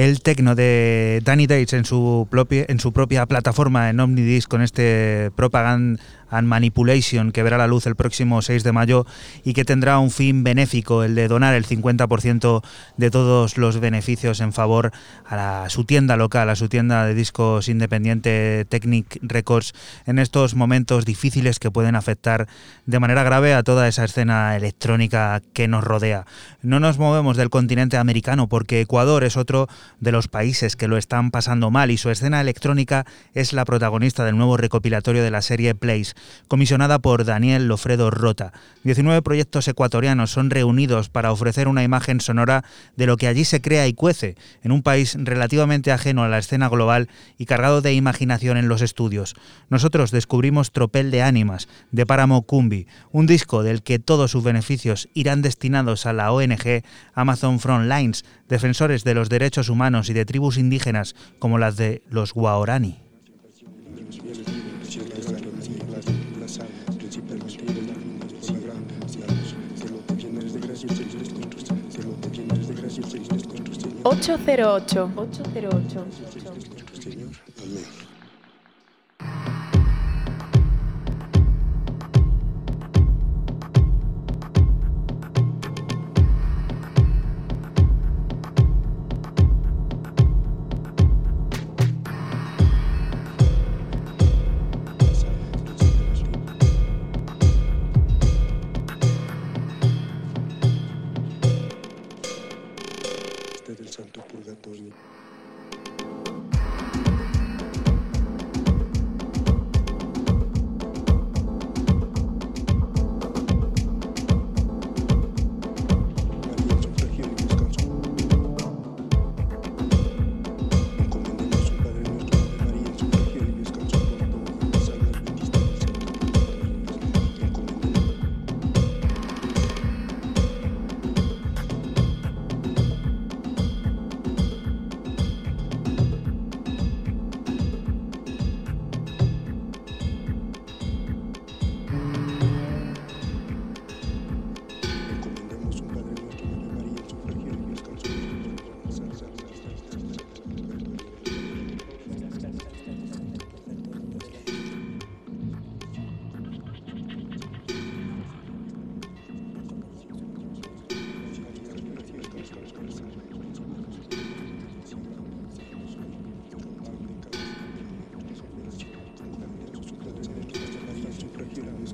[0.02, 4.60] El tecno de Danny Dates en su, propia, en su propia plataforma en Omnidisc con
[4.60, 6.02] este Propaganda
[6.32, 9.06] and Manipulation, que verá la luz el próximo 6 de mayo
[9.44, 12.64] y que tendrá un fin benéfico, el de donar el 50%
[12.96, 14.90] de todos los beneficios en favor
[15.26, 19.74] a, su tienda local, a su tienda de discos independiente Technic Records,
[20.06, 22.48] en estos momentos difíciles que pueden afectar
[22.86, 26.26] de manera grave a toda esa escena electrónica que nos rodea.
[26.62, 29.68] No nos movemos del continente americano porque Ecuador es otro
[30.00, 33.04] de los países que lo están pasando mal y su escena electrónica
[33.34, 36.14] es la protagonista del nuevo recopilatorio de la serie Place,
[36.48, 38.52] comisionada por Daniel Lofredo Rota.
[38.84, 42.64] 19 proyectos ecuatorianos son reunidos para ofrecer una imagen sonora
[42.96, 46.38] de lo que allí se crea y cuece, en un país relativamente ajeno a la
[46.38, 47.08] escena global
[47.38, 49.34] y cargado de imaginación en los estudios.
[49.70, 55.08] Nosotros descubrimos Tropel de Ánimas, de Páramo Cumbi, un disco del que todos sus beneficios
[55.14, 56.82] irán destinados a la ONG
[57.14, 62.32] Amazon Frontlines, defensores de los derechos humanos y de tribus indígenas como las de los
[62.34, 62.98] Guaorani.
[74.04, 75.08] 808.
[75.16, 76.31] 808.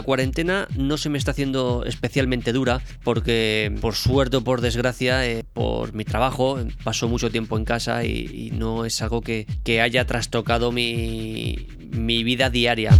[0.00, 5.44] cuarentena no se me está haciendo especialmente dura porque por suerte o por desgracia, eh,
[5.52, 9.46] por mi trabajo, paso mucho tiempo en casa y, no es algo que,
[9.82, 12.92] haya trastocado mi, vida diaria.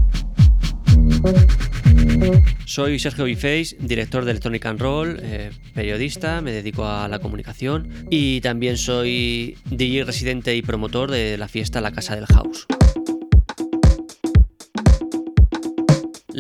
[2.67, 8.07] Soy Sergio Biface, director de Electronic and Roll, eh, periodista, me dedico a la comunicación
[8.11, 12.67] y también soy DJ residente y promotor de la fiesta La Casa del House.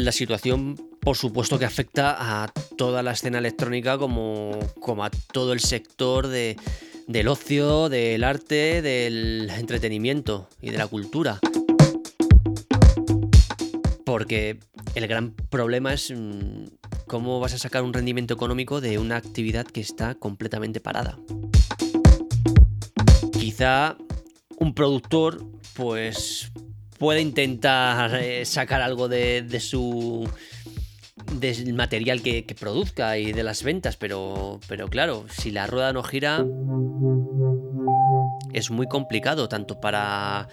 [0.03, 5.53] La situación, por supuesto, que afecta a toda la escena electrónica como, como a todo
[5.53, 6.57] el sector de,
[7.07, 11.38] del ocio, del arte, del entretenimiento y de la cultura.
[14.05, 14.59] Porque
[14.96, 16.64] el gran problema es mm,
[17.07, 21.16] cómo vas a sacar un rendimiento económico de una actividad que está completamente parada.
[23.38, 23.96] Quizá
[24.59, 26.50] un productor pues
[27.03, 30.30] puede intentar eh, sacar algo de, su
[31.32, 36.05] del material que, produzca y de las ventas, pero, pero claro, si la rueda no
[36.05, 36.46] gira,
[38.53, 40.46] es muy complicado, tanto para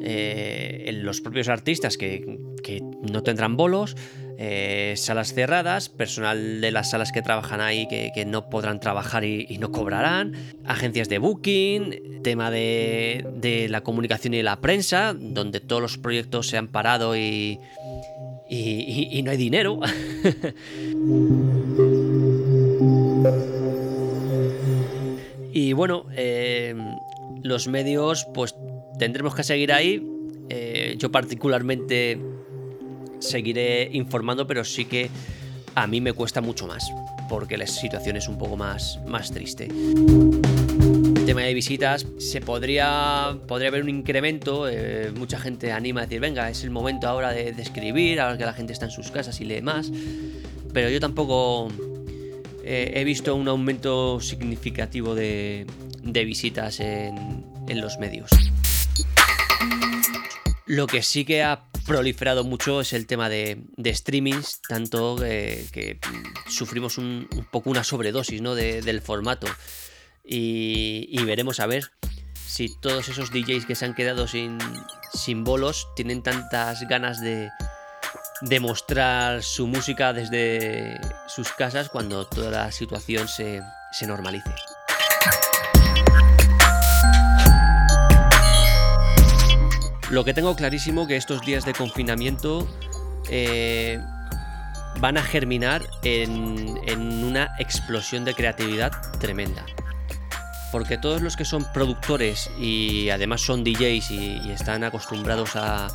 [0.00, 3.94] eh, los propios artistas que, que no tendrán bolos,
[4.36, 9.56] eh, salas cerradas, personal de las salas que trabajan ahí que, no podrán trabajar y,
[9.58, 10.32] no cobrarán,
[10.64, 16.56] agencias de booking, tema de, la comunicación y la prensa, donde todos los proyectos se
[16.56, 17.60] han parado y,
[18.50, 19.78] no hay dinero.
[25.52, 26.74] y bueno, eh,
[27.42, 28.56] los medios pues
[28.98, 30.10] tendremos que seguir ahí.
[30.50, 32.20] Eh, yo particularmente
[33.24, 35.10] seguiré informando, pero sí que
[35.74, 36.84] a mí me cuesta mucho más,
[37.28, 39.64] porque la situación es un poco más, más triste.
[39.66, 46.04] El tema de visitas, se podría, podría haber un incremento, eh, mucha gente anima a
[46.04, 49.10] decir, venga, es el momento ahora de, escribir, ahora que la gente está en sus
[49.10, 49.90] casas y lee más,
[50.72, 51.68] pero yo tampoco
[52.62, 55.66] eh, he visto un aumento significativo de,
[56.02, 58.30] visitas en, en los medios.
[60.66, 65.98] Lo que sí que ha proliferado mucho es el tema de, streamings, tanto eh, que
[66.48, 68.54] sufrimos un, poco una sobredosis ¿no?
[68.54, 69.46] del formato.
[70.24, 71.90] Y, veremos a ver
[72.46, 74.58] si todos esos DJs que se han quedado sin,
[75.12, 77.50] sin bolos tienen tantas ganas de,
[78.40, 83.62] de mostrar su música desde sus casas cuando toda la situación se,
[83.92, 84.50] se normalice.
[90.14, 92.68] Lo que tengo clarísimo que estos días de confinamiento
[93.28, 93.98] eh,
[95.00, 99.66] van a germinar en, una explosión de creatividad tremenda.
[100.70, 105.88] Porque todos los que son productores y además son DJs y, están acostumbrados a,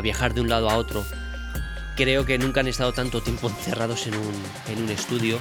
[0.00, 1.04] viajar de un lado a otro,
[1.96, 4.14] creo que nunca han estado tanto tiempo encerrados en
[4.80, 5.40] un, estudio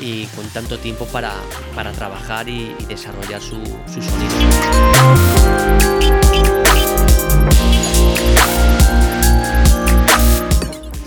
[0.00, 1.32] y con tanto tiempo para,
[1.94, 4.32] trabajar y, desarrollar su, su sonido.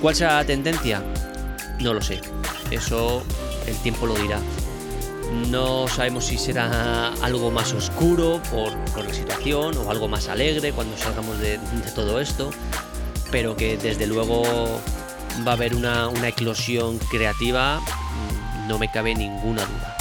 [0.02, 1.02] ¿Cuál será la tendencia?
[1.80, 2.22] No lo sé.
[2.70, 3.24] Eso
[3.66, 4.40] el tiempo lo dirá.
[5.50, 8.72] No sabemos si será algo más oscuro por,
[9.04, 11.60] la situación o algo más alegre cuando salgamos de,
[11.96, 12.52] todo esto.
[13.32, 14.44] pero que desde luego
[15.46, 19.95] va a haber una, una eclosión creativa, mm, no me cabe ninguna duda.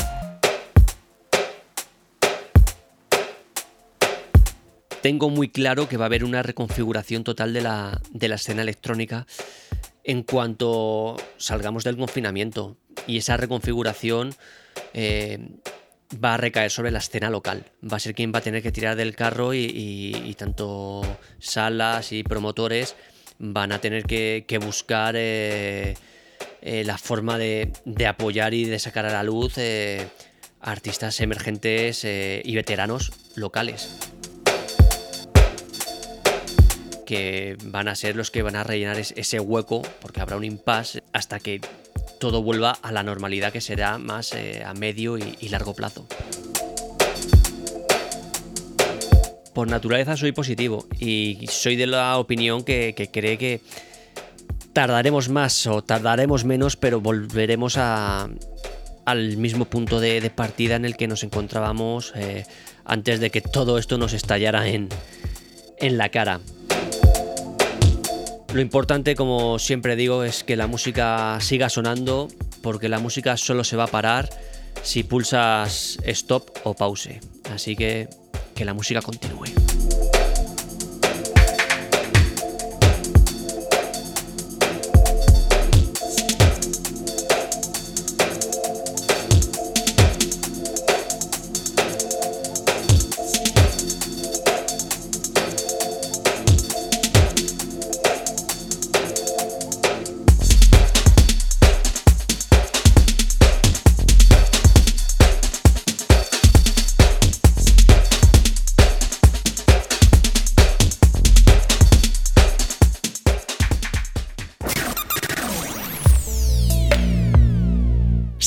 [5.05, 8.01] Tengo muy claro que va a haber una reconfiguración total de la,
[8.35, 9.27] escena electrónica
[10.03, 12.79] en cuanto salgamos del confinamiento.
[13.07, 14.35] Y esa reconfiguración
[14.95, 15.41] eh,
[16.25, 17.67] va a recaer sobre la escena local.
[17.85, 21.03] Va a ser quien va a tener que tirar del carro y, tanto
[21.39, 22.97] salas y promotores
[23.39, 25.99] van a tener que, buscar eh,
[26.63, 27.71] eh, la forma de,
[28.09, 29.57] apoyar y de sacar a la luz
[30.63, 34.14] artistas emergentes y veteranos locales
[37.05, 41.03] que van a ser los que van a rellenar ese hueco, porque habrá un impasse
[41.13, 41.61] hasta que
[42.19, 46.07] todo vuelva a la normalidad que será más eh, a medio y, largo plazo.
[49.53, 53.61] Por naturaleza soy positivo y soy de la opinión que, cree que
[54.73, 61.07] tardaremos más o tardaremos menos, pero volveremos al mismo punto de, partida en el que
[61.07, 62.45] nos encontrábamos eh,
[62.85, 64.89] antes de que todo esto nos estallara en,
[65.79, 66.41] en la cara.
[68.55, 72.29] Lo importante, como siempre digo, es que la música siga sonando,
[72.63, 74.31] porque la música solo se va a parar
[74.81, 77.19] si pulsas stop o pause.
[77.53, 78.09] Así que
[78.55, 79.47] que la música continúe.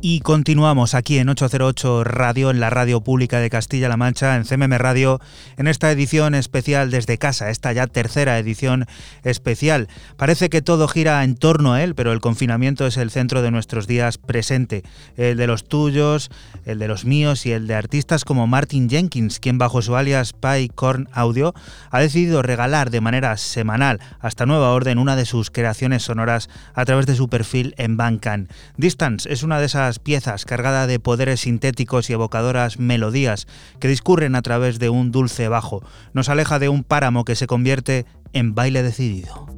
[0.00, 4.78] Y continuamos aquí en 808 Radio, en la radio pública de Castilla-La Mancha, en CMM
[4.78, 5.20] Radio,
[5.56, 8.86] en esta edición especial desde casa, esta ya tercera edición
[9.24, 9.88] especial.
[10.16, 13.50] Parece que todo gira en torno a él, pero el confinamiento es el centro de
[13.50, 14.84] nuestros días presente,
[15.16, 16.30] el de los tuyos,
[16.64, 20.32] el de los míos y el de artistas como Martin Jenkins, quien bajo su alias
[20.32, 21.54] Pie Corn Audio
[21.90, 26.84] ha decidido regalar de manera semanal hasta nueva orden una de sus creaciones sonoras a
[26.84, 28.48] través de su perfil en Bandcamp.
[28.76, 33.46] Distance es una de esas piezas cargada de poderes sintéticos y evocadoras melodías
[33.80, 35.82] que discurren a través de un dulce bajo.
[36.12, 39.57] Nos aleja de un páramo que se convierte en baile decidido.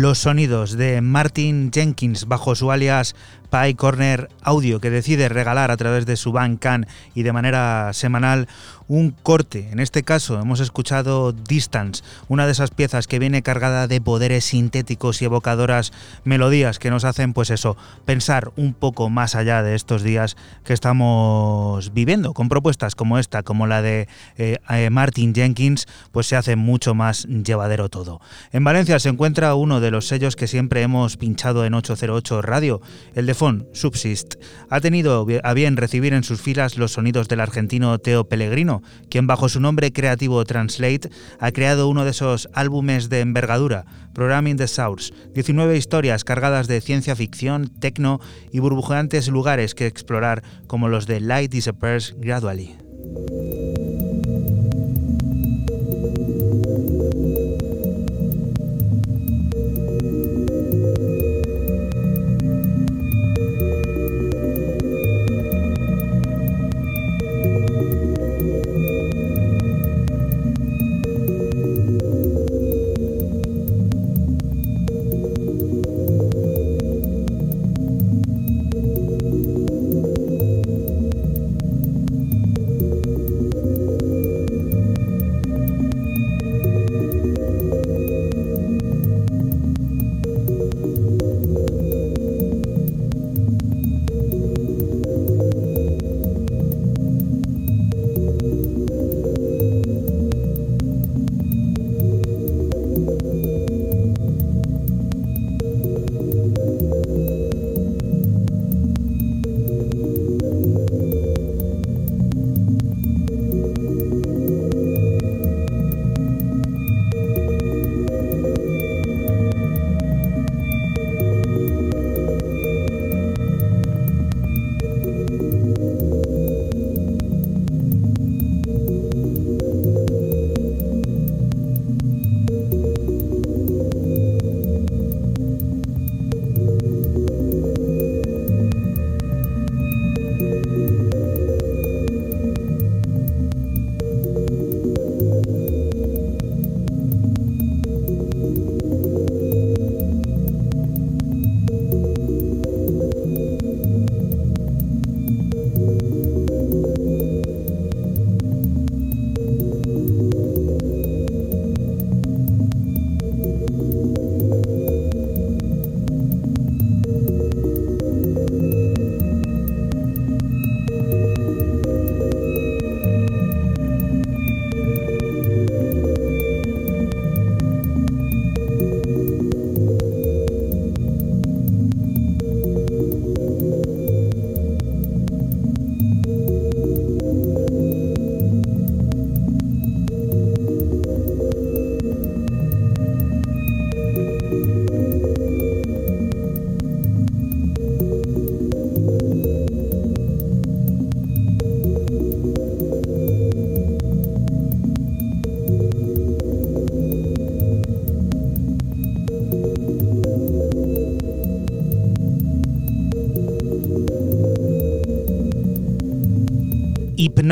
[0.00, 3.14] Los sonidos de Martin Jenkins bajo su alias
[3.52, 8.48] Pie Corner Audio, que decide regalar a través de su Bandcamp y de manera semanal
[8.88, 9.68] un corte.
[9.70, 14.46] En este caso hemos escuchado Distance, una de esas piezas que viene cargada de poderes
[14.46, 15.92] sintéticos y evocadoras
[16.24, 17.76] melodías que nos hacen, pues eso,
[18.06, 22.32] pensar un poco más allá de estos días que estamos viviendo.
[22.32, 26.94] Con propuestas como esta, como la de eh, eh, Martin Jenkins, pues se hace mucho
[26.94, 28.20] más llevadero todo.
[28.50, 32.80] En Valencia se encuentra uno de los sellos que siempre hemos pinchado en 808 Radio,
[33.14, 33.34] el de
[33.72, 34.36] Subsist,
[34.70, 39.26] ha tenido a bien recibir en sus filas los sonidos del argentino Teo Pellegrino, quien
[39.26, 43.84] bajo su nombre creativo Translate ha creado uno de esos álbumes de envergadura,
[44.14, 48.20] Programming the Source, 19 historias cargadas de ciencia ficción, tecno
[48.52, 52.76] y burbujeantes lugares que explorar como los de Light Disappears Gradually.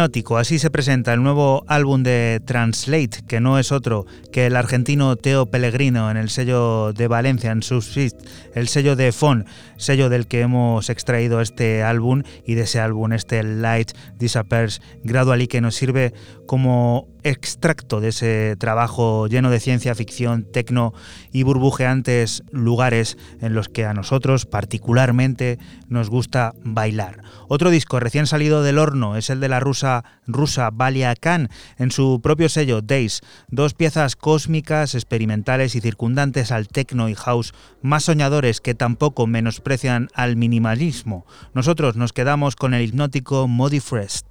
[0.03, 5.17] Así se presenta el nuevo álbum de Translate, que no es otro que el argentino
[5.17, 8.19] Teo Pellegrino en el sello de Valencia, en Subsist,
[8.55, 9.45] el sello de Fon,
[9.77, 15.49] sello del que hemos extraído este álbum y de ese álbum este Light Disappears Gradually,
[15.49, 16.15] que nos sirve
[16.51, 20.93] como extracto de ese trabajo lleno de ciencia ficción, tecno
[21.31, 27.23] y burbujeantes lugares en los que a nosotros particularmente nos gusta bailar.
[27.47, 31.93] Otro disco recién salido del horno es el de la rusa rusa Valia Khan en
[31.93, 38.03] su propio sello Days, dos piezas cósmicas, experimentales y circundantes al tecno y house, más
[38.03, 41.27] soñadores que tampoco menosprecian al minimalismo.
[41.55, 44.30] Nosotros nos quedamos con el hipnótico Modi 808.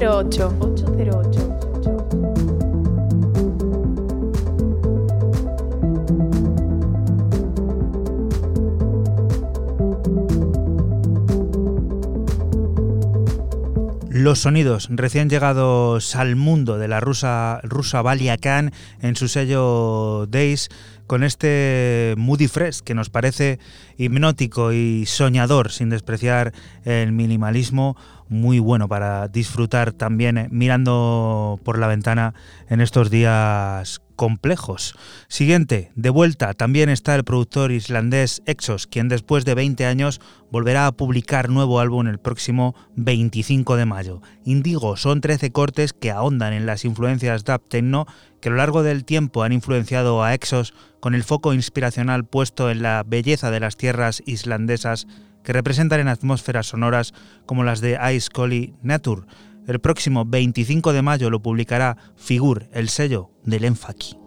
[0.00, 0.67] 808.
[14.38, 18.36] Sonidos recién llegados al mundo de la rusa, rusa Valia
[19.00, 20.68] en su sello Days
[21.08, 23.58] con este Moody Fresh que nos parece
[23.96, 26.52] hipnótico y soñador sin despreciar
[26.84, 27.96] el minimalismo
[28.28, 32.34] muy bueno para disfrutar también eh, mirando por la ventana
[32.68, 34.96] en estos días complejos.
[35.28, 40.20] Siguiente, de vuelta, también está el productor islandés Exos, quien después de 20 años
[40.50, 44.20] volverá a publicar nuevo álbum el próximo 25 de mayo.
[44.44, 48.06] Indigo son 13 cortes que ahondan en las influencias dub techno
[48.40, 52.72] que a lo largo del tiempo han influenciado a Exos con el foco inspiracional puesto
[52.72, 55.06] en la belleza de las tierras islandesas
[55.44, 57.14] que representan en atmósferas sonoras
[57.46, 59.22] como las de Ice Collie Nature.
[59.68, 64.17] El próximo 25 de mayo lo publicará Figur, el sello del Enfaki.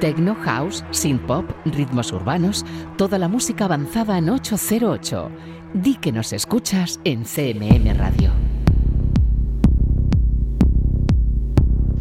[0.00, 2.64] Techno House, Synth Pop, ritmos urbanos,
[2.96, 5.30] toda la música avanzada en 808.
[5.74, 8.30] Di que nos escuchas en CMM Radio.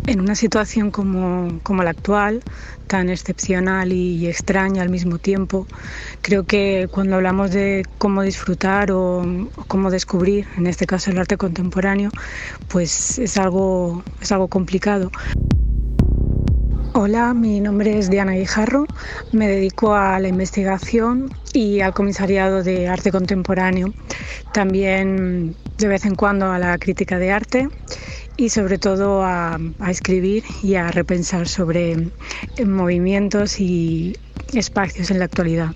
[0.06, 2.42] En una situación como, como, la actual,
[2.86, 5.68] tan excepcional y extraña al mismo tiempo,
[6.22, 9.26] creo que cuando hablamos de cómo disfrutar o,
[9.68, 12.12] cómo descubrir, en este caso el arte contemporáneo,
[12.70, 15.12] pues es algo, es algo complicado.
[17.00, 18.88] Hola, mi nombre es Diana Guijarro,
[19.32, 23.94] me dedico a la investigación y al comisariado de arte contemporáneo,
[24.52, 27.70] también de vez en cuando a la crítica de arte
[28.36, 32.10] y sobre todo a, a escribir y a repensar sobre
[32.66, 34.18] movimientos y
[34.54, 35.76] espacios en la actualidad.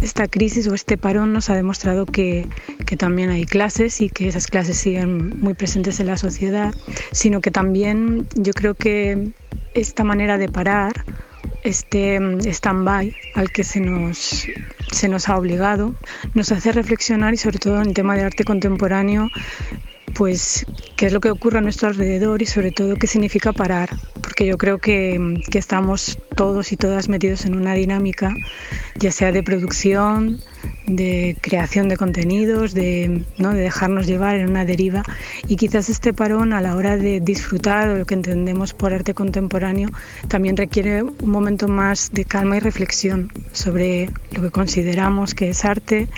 [0.00, 2.48] Esta crisis o este parón nos ha demostrado que,
[2.86, 6.74] que, también hay clases y que esas clases siguen muy presentes en la sociedad,
[7.12, 9.34] sino que también yo creo que
[9.74, 10.92] esta manera de parar,
[11.62, 12.18] este
[12.52, 14.46] stand-by al que se nos,
[14.92, 15.94] se nos ha obligado,
[16.34, 19.30] nos hace reflexionar y sobre todo en tema de arte contemporáneo,
[20.14, 20.66] pues
[20.96, 24.46] qué es lo que ocurre a nuestro alrededor y sobre todo qué significa parar, porque
[24.46, 28.34] yo creo que, que estamos todos y todas metidos en una dinámica,
[28.96, 30.40] ya sea de producción,
[30.86, 33.52] de creación de contenidos, de, ¿no?
[33.52, 35.02] de dejarnos llevar en una deriva.
[35.46, 39.14] Y quizás este parón a la hora de disfrutar de lo que entendemos por arte
[39.14, 39.90] contemporáneo
[40.28, 45.64] también requiere un momento más de calma y reflexión sobre lo que consideramos que es
[45.64, 46.08] arte,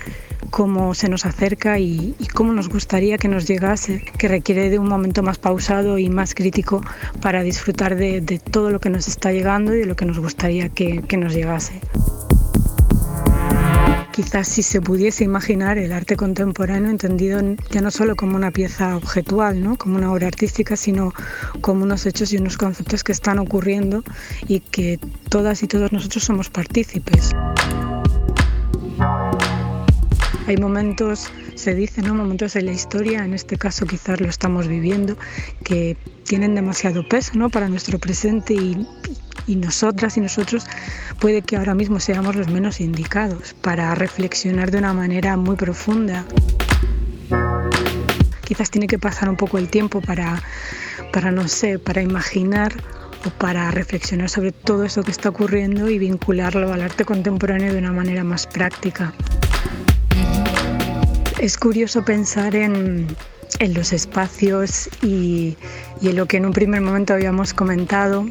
[0.49, 4.87] cómo se nos acerca y, cómo nos gustaría que nos llegase, que requiere de un
[4.87, 6.81] momento más pausado y más crítico
[7.21, 10.69] para disfrutar de, todo lo que nos está llegando y de lo que nos gustaría
[10.69, 11.79] que, que nos llegase.
[14.13, 17.41] Quizás si se pudiese imaginar el arte contemporáneo entendido
[17.71, 19.75] ya no solo como una pieza objetual, ¿no?
[19.75, 21.13] como una obra artística, sino
[21.61, 24.03] como unos hechos y unos conceptos que están ocurriendo
[24.47, 24.99] y que
[25.29, 27.31] todas y todos nosotros somos partícipes.
[30.45, 32.13] Hay momentos, se dice, ¿no?
[32.13, 35.17] momentos en la historia, en este caso quizás lo estamos viviendo,
[35.63, 35.95] que
[36.25, 37.49] tienen demasiado peso ¿no?
[37.49, 38.85] para nuestro presente y,
[39.47, 40.65] y nosotras y nosotros
[41.19, 46.25] puede que ahora mismo seamos los menos indicados para reflexionar de una manera muy profunda.
[48.43, 50.43] Quizás tiene que pasar un poco el tiempo para,
[51.13, 52.73] para no sé, para imaginar
[53.25, 57.79] o para reflexionar sobre todo eso que está ocurriendo y vincularlo al arte contemporáneo de
[57.79, 59.13] una manera más práctica.
[61.43, 63.05] Es curioso pensar en,
[63.59, 65.57] en los espacios y,
[65.99, 68.25] y en lo que en un primer momento habíamos comentado,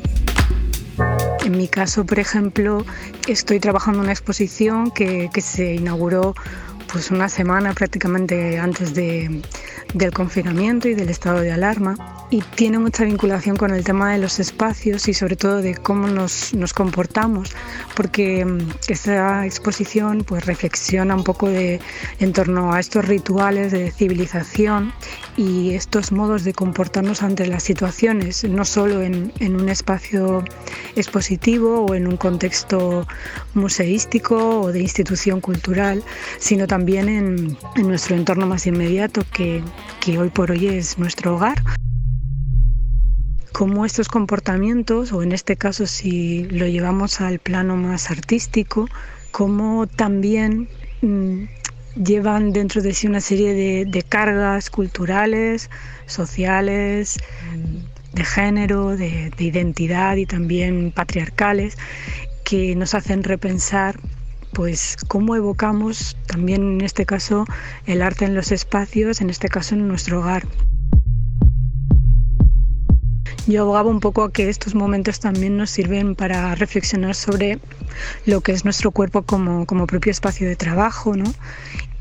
[1.45, 2.87] en mi caso, por ejemplo,
[3.29, 6.35] estoy trabajando en una exposición que, que se inauguró
[6.91, 9.43] pues una semana prácticamente antes de,
[9.93, 11.97] del confinamiento y del estado de alarma
[12.33, 16.09] y tiene mucha vinculación con el tema de los espacios y sobre todo de cómo
[16.09, 17.55] nos, comportamos
[17.95, 21.79] porque mm, esta exposición pues reflexiona un poco de,
[22.21, 24.95] en torno a estos rituales de civilización
[25.37, 30.43] y estos modos de comportarnos ante las situaciones, no solo en, en un espacio
[30.97, 33.07] expositivo o en un contexto
[33.53, 36.03] museístico o de institución cultural,
[36.39, 39.63] sino también en, en nuestro entorno más inmediato que,
[40.01, 41.63] que hoy por hoy es nuestro hogar.
[43.53, 48.89] Cómo estos comportamientos, o en este caso si lo llevamos al plano más artístico,
[49.31, 50.69] cómo también
[51.03, 51.45] mmm,
[52.03, 55.71] llevan dentro de sí una serie de, de cargas culturales,
[56.07, 57.19] sociales,
[58.13, 61.77] de género, de, de, identidad y también patriarcales,
[62.45, 63.99] que nos hacen repensar
[64.53, 67.47] pues cómo evocamos también en este caso
[67.87, 70.45] el arte en los espacios, en este caso en nuestro hogar.
[73.47, 77.59] Yo abogaba un poco a que estos momentos también nos sirven para reflexionar sobre
[78.25, 81.33] lo que es nuestro cuerpo como, como propio espacio de trabajo, ¿no?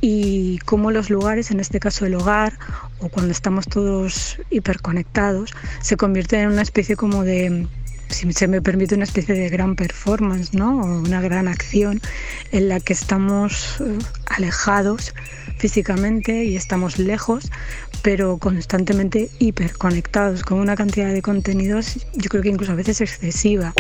[0.02, 2.54] Y cómo los lugares, en este caso el hogar,
[3.00, 5.52] o cuando estamos todos hiperconectados,
[5.82, 7.68] se convierten en una especie como de
[8.12, 10.82] si se me permite, una especie de gran performance, ¿no?
[10.82, 12.02] O una gran acción
[12.52, 13.98] en la que estamos eh,
[14.28, 15.14] alejados
[15.58, 17.52] físicamente y estamos lejos,
[18.02, 23.74] pero constantemente hiperconectados con una cantidad de contenidos, yo creo que incluso a veces excesiva.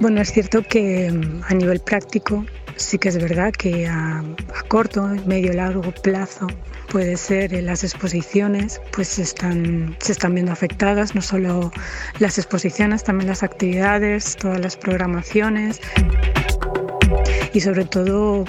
[0.00, 2.44] Bueno, es cierto que mm, a nivel práctico
[2.76, 6.46] sí que es verdad que a, a corto, medio, largo plazo
[6.90, 11.72] puede ser en las exposiciones, pues están, se están viendo afectadas, no solo
[12.18, 15.80] las exposiciones, también las actividades, todas las programaciones
[17.52, 18.44] y sobre todo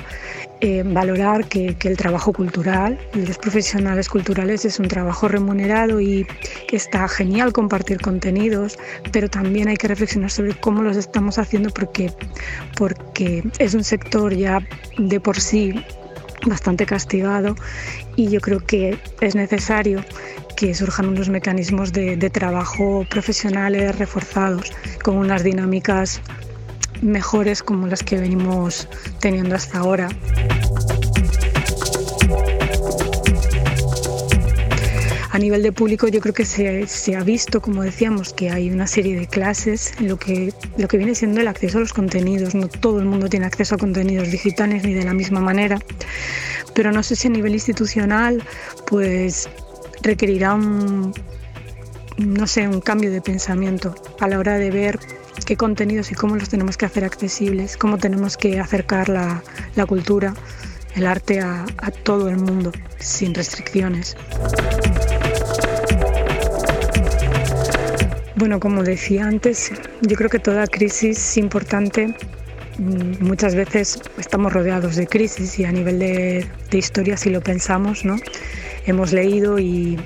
[0.62, 6.00] eh, valorar que, que, el trabajo cultural y los profesionales culturales es un trabajo remunerado
[6.00, 6.26] y
[6.68, 8.78] que está genial compartir contenidos,
[9.12, 12.12] pero también hay que reflexionar sobre cómo los estamos haciendo porque,
[12.78, 14.66] porque es un sector ya
[14.98, 15.74] de por sí
[16.46, 17.56] bastante castigado
[18.16, 20.04] y yo creo que es necesario
[20.56, 24.72] que surjan unos mecanismos de, de trabajo profesionales reforzados
[25.04, 26.22] con unas dinámicas
[27.02, 28.88] mejores como las que venimos
[29.20, 30.10] teniendo hasta ahora.
[35.32, 38.72] A nivel de público yo creo que se, se, ha visto, como decíamos, que hay
[38.72, 42.56] una serie de clases lo que, lo que viene siendo el acceso a los contenidos.
[42.56, 45.78] No todo el mundo tiene acceso a contenidos digitales ni de la misma manera,
[46.74, 48.42] pero no sé si a nivel institucional
[48.86, 49.50] pues
[50.02, 51.14] requerirá un,
[52.18, 55.00] no sé, un cambio de pensamiento a la hora de ver
[55.46, 59.44] qué contenidos y cómo los tenemos que hacer accesibles, cómo tenemos que acercar la,
[59.76, 60.34] la cultura,
[60.96, 61.66] el arte a,
[62.04, 64.16] todo el mundo sin restricciones.
[68.36, 69.72] Bueno, como decía antes,
[70.02, 72.14] yo creo que toda crisis es importante.
[72.78, 77.42] Mm, muchas veces estamos rodeados de crisis y a nivel de, de historia, si lo
[77.42, 78.18] pensamos, ¿no?
[78.86, 79.98] Hemos leído y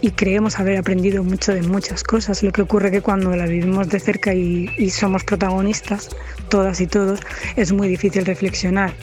[0.00, 2.42] y creemos haber aprendido mucho de muchas cosas.
[2.42, 6.10] Lo que ocurre que cuando la vivimos de cerca y, somos protagonistas,
[6.48, 7.20] todas y todos,
[7.56, 8.94] es muy difícil reflexionar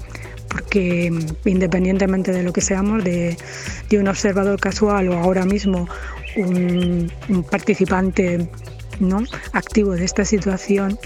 [0.47, 1.11] porque
[1.43, 3.35] independientemente de lo que seamos, de,
[3.91, 5.89] un observador casual o ahora mismo
[6.37, 7.11] un,
[7.51, 8.47] participante
[8.99, 9.23] ¿no?
[9.51, 10.97] activo de esta situación,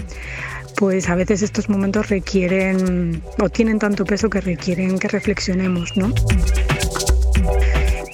[0.76, 6.12] pues a veces estos momentos requieren o tienen tanto peso que requieren que reflexionemos, ¿no?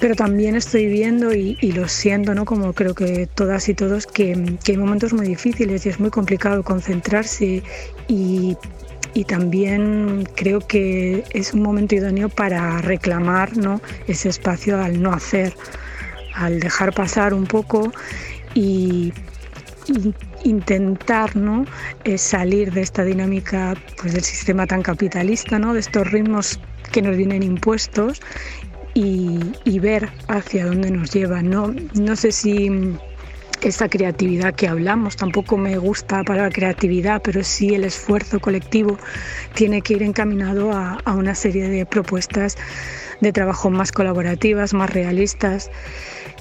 [0.01, 2.45] Pero también estoy viendo y, lo siento, ¿no?
[2.45, 6.63] Como creo que todas y todos, que, hay momentos muy difíciles y es muy complicado
[6.63, 7.63] concentrarse
[8.07, 8.57] y,
[9.15, 13.81] y también creo que es un momento idóneo para reclamar ¿no?
[14.07, 15.55] ese espacio al no hacer,
[16.35, 17.91] al dejar pasar un poco
[18.55, 19.15] y,
[20.45, 21.65] intentar ¿no?
[22.05, 25.75] Eh, salir de esta dinámica pues, del sistema tan capitalista, ¿no?
[25.75, 26.61] de estos ritmos
[26.93, 28.21] que nos vienen impuestos
[28.97, 31.43] y, ver hacia dónde nos lleva.
[31.43, 32.71] No, no sé si
[33.61, 38.99] esa creatividad que hablamos, tampoco me gusta para la creatividad, pero sí el esfuerzo colectivo
[39.55, 42.57] tiene que ir encaminado a, una serie de propuestas
[43.21, 45.71] de trabajo más colaborativas, más realistas.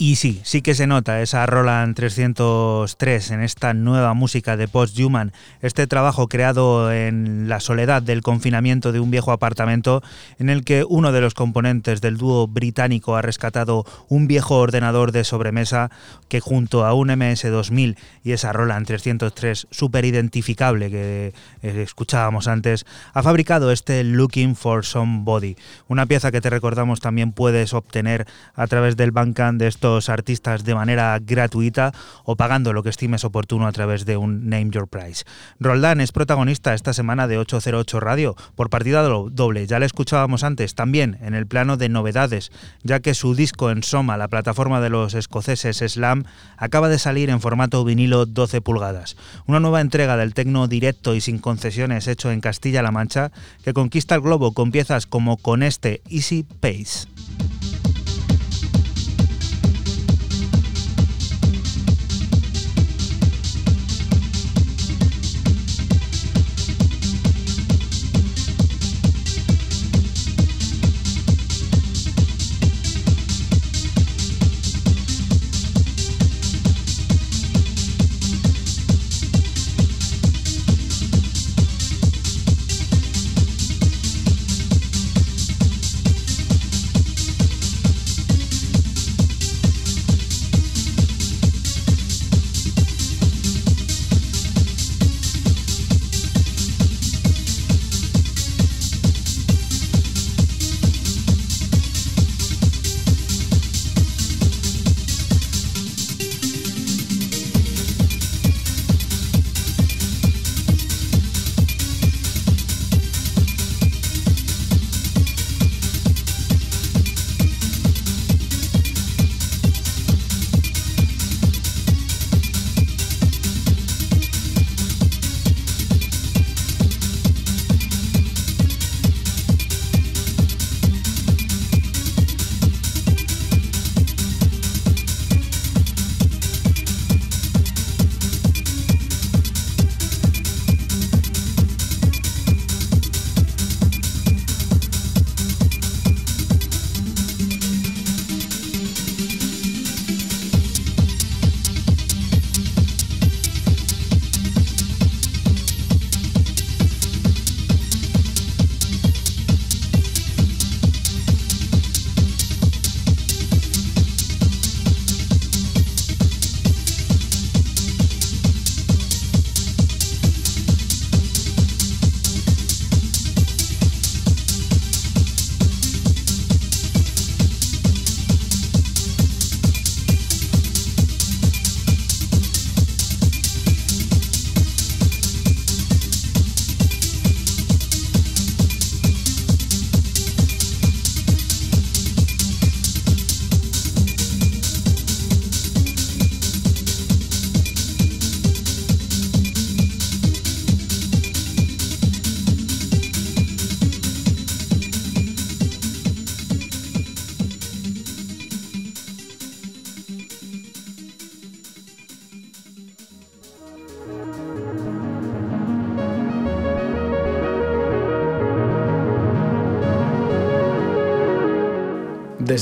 [0.03, 4.99] Y sí, sí que se nota esa Roland 303 en esta nueva música de Post
[4.99, 5.31] Human,
[5.61, 10.03] este trabajo creado en la soledad del confinamiento de un viejo apartamento
[10.39, 15.13] en el que uno de los componentes del dúo británico ha rescatado un viejo ordenador
[15.13, 15.89] de sobremesa
[16.27, 22.85] que junto a un MS2000 y esa Roland 303 súper identificable que eh, escuchábamos antes,
[23.13, 25.55] ha fabricado este Looking for Somebody,
[25.87, 30.63] una pieza que te recordamos también puedes obtener a través del Bandcamp de estos artistas
[30.63, 31.93] de manera gratuita
[32.23, 35.25] o pagando lo que estimes oportuno a través de un Name Your Price.
[35.59, 40.75] Roldán es protagonista esta semana de 808 Radio por partida doble, ya le escuchábamos antes,
[40.75, 42.51] también en el plano de novedades,
[42.83, 46.25] ya que su disco en Soma, la plataforma de los escoceses Slam,
[46.57, 49.15] acaba de salir en formato vinilo 12 pulgadas.
[49.45, 53.31] Una nueva entrega del tecno directo y sin concesiones hecho en Castilla-La Mancha
[53.63, 57.12] que conquista el globo con piezas como con este Easy Pace.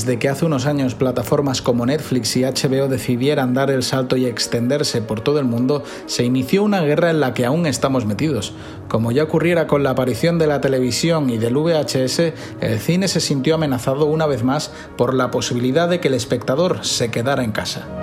[0.02, 4.26] Desde que hace unos años plataformas como Netflix y HBO decidieran dar el salto y
[4.26, 8.52] extenderse por todo el mundo, se inició una guerra en la que aún estamos metidos.
[8.88, 12.18] Como ya ocurriera con la aparición de la televisión y del VHS,
[12.60, 16.84] el cine se sintió amenazado una vez más por la posibilidad de que el espectador
[16.84, 18.01] se quedara en casa.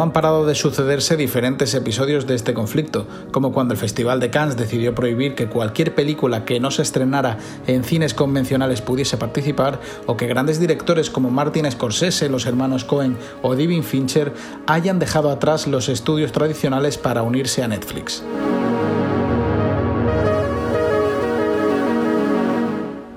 [0.00, 4.30] No han parado de sucederse diferentes episodios de este conflicto, como cuando el Festival de
[4.30, 7.36] Cannes decidió prohibir que cualquier película que no se estrenara
[7.66, 13.18] en cines convencionales pudiese participar, o que grandes directores como Martin Scorsese, los hermanos Cohen
[13.42, 14.32] o David Fincher
[14.66, 18.22] hayan dejado atrás los estudios tradicionales para unirse a Netflix.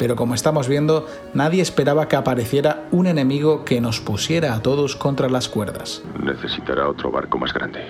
[0.04, 4.98] Pero como estamos viendo, nadie esperaba que apareciera un enemigo que nos pusiera a todos
[4.98, 6.04] contra las cuerdas.
[6.22, 7.86] Necesitará otro barco más grande.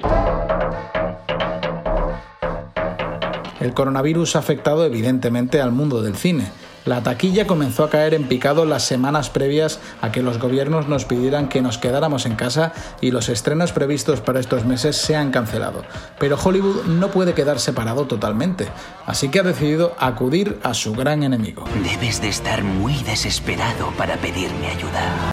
[3.60, 6.52] El coronavirus ha afectado evidentemente al mundo del cine,
[6.86, 11.06] La taquilla comenzó a caer en picado las semanas previas a que los gobiernos nos
[11.06, 15.32] pidieran que nos quedáramos en casa y los estrenos previstos para estos meses se han
[15.32, 15.84] cancelado.
[16.20, 18.68] Pero Hollywood no puede quedar separado totalmente,
[19.06, 21.64] así que ha decidido acudir a su gran enemigo.
[21.84, 25.30] Debes de estar muy desesperado para pedirme ayuda.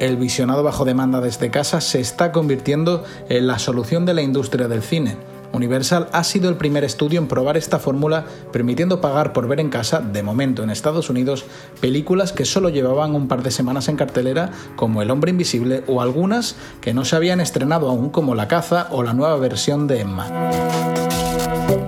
[0.00, 4.68] El visionado bajo demanda desde casa se está convirtiendo en la solución de la industria
[4.68, 5.33] del cine.
[5.54, 9.70] Universal ha sido el primer estudio en probar esta fórmula, permitiendo pagar por ver en
[9.70, 11.44] casa, de momento en Estados Unidos,
[11.80, 16.02] películas que solo llevaban un par de semanas en cartelera, como El hombre invisible, o
[16.02, 20.00] algunas que no se habían estrenado aún, como La caza o la nueva versión de
[20.00, 20.28] Emma.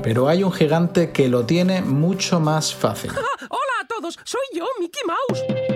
[0.02, 3.10] Pero hay un gigante que lo tiene mucho más fácil.
[3.10, 4.18] ¡Hola a todos!
[4.22, 5.75] Soy yo, Mickey Mouse.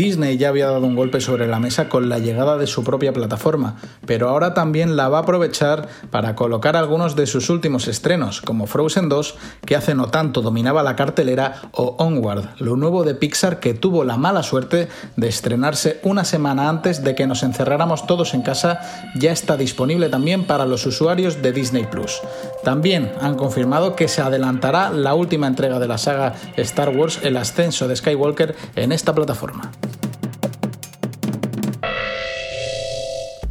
[0.00, 3.12] Disney ya había dado un golpe sobre la mesa con la llegada de su propia
[3.12, 8.40] plataforma, pero ahora también la va a aprovechar para colocar algunos de sus últimos estrenos,
[8.40, 9.34] como Frozen 2,
[9.66, 14.04] que hace no tanto dominaba la cartelera, o Onward, lo nuevo de Pixar que tuvo
[14.04, 18.80] la mala suerte de estrenarse una semana antes de que nos encerráramos todos en casa,
[19.16, 22.22] ya está disponible también para los usuarios de Disney Plus.
[22.64, 27.36] También han confirmado que se adelantará la última entrega de la saga Star Wars, El
[27.36, 29.70] ascenso de Skywalker, en esta plataforma.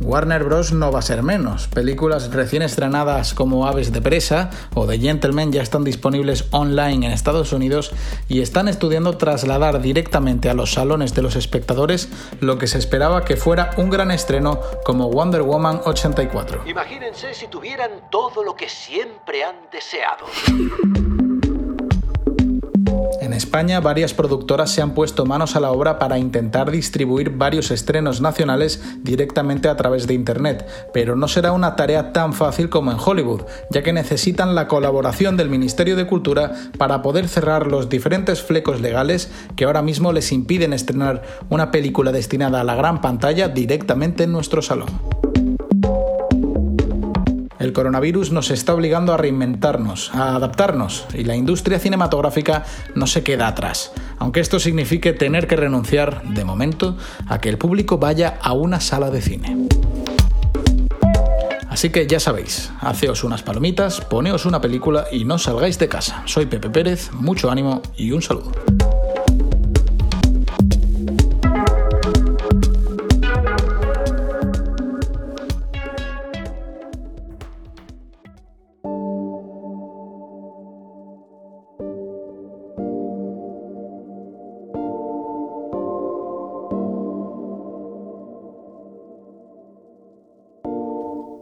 [0.09, 0.73] Warner Bros.
[0.73, 1.67] no va a ser menos.
[1.67, 7.11] Películas recién estrenadas como Aves de Presa o The Gentleman ya están disponibles online en
[7.11, 7.91] Estados Unidos
[8.27, 12.09] y están estudiando trasladar directamente a los salones de los espectadores
[12.39, 16.63] lo que se esperaba que fuera un gran estreno como Wonder Woman 84.
[16.65, 20.25] Imagínense si tuvieran todo lo que siempre han deseado.
[23.49, 28.21] España, varias productoras se han puesto manos a la obra para intentar distribuir varios estrenos
[28.21, 32.99] nacionales directamente a través de Internet, pero no será una tarea tan fácil como en
[33.03, 38.43] Hollywood, ya que necesitan la colaboración del Ministerio de Cultura para poder cerrar los diferentes
[38.43, 43.47] flecos legales que ahora mismo les impiden estrenar una película destinada a la gran pantalla
[43.47, 44.89] directamente en nuestro salón.
[47.59, 52.63] El coronavirus nos está obligando a reinventarnos, a adaptarnos, y la industria cinematográfica
[52.95, 56.95] no se queda atrás, aunque esto signifique tener que renunciar, de momento,
[57.27, 59.67] a que el público vaya a una sala de cine.
[61.67, 66.23] Así que ya sabéis, haceos unas palomitas, poneos una película y no salgáis de casa.
[66.25, 68.53] Soy Pepe Pérez, mucho ánimo y un saludo.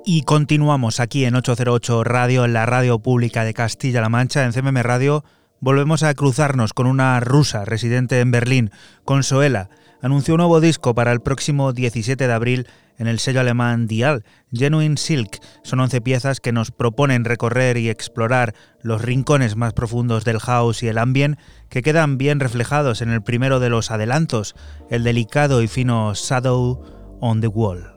[0.10, 4.78] Y continuamos aquí en 808 Radio, en la radio pública de Castilla-La Mancha, en CMM
[4.82, 5.26] Radio.
[5.60, 8.72] Volvemos a cruzarnos con una rusa residente en Berlín,
[9.04, 9.70] Consuela.
[10.02, 12.68] Anunció un nuevo disco para el próximo 17 de abril
[12.98, 14.24] en el sello alemán Dial,
[14.54, 15.42] Genuine Silk.
[15.64, 20.84] Son 11 piezas que nos proponen recorrer y explorar los rincones más profundos del house
[20.84, 24.56] y el ambient que quedan bien reflejados en el primero de los adelantos,
[24.90, 27.97] el delicado y fino Shadow on the Wall.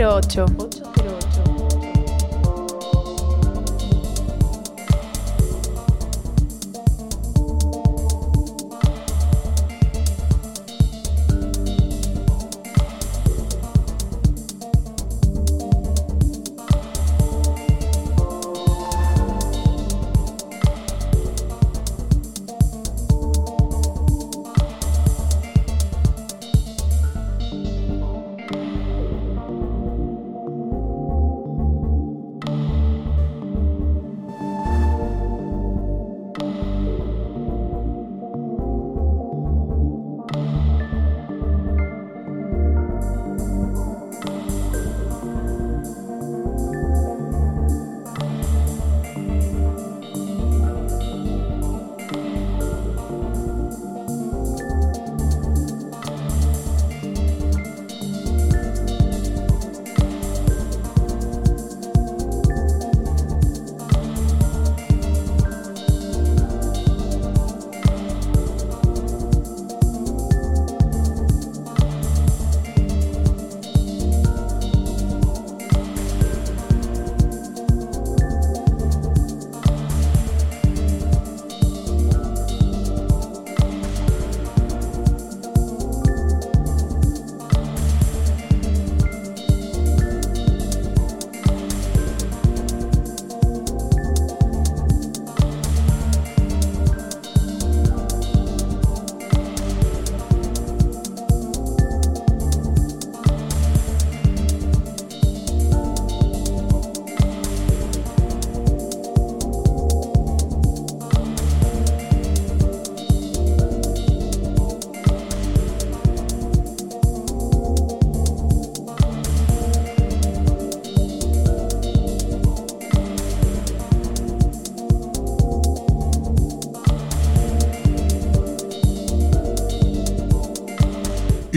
[0.00, 0.69] número 8.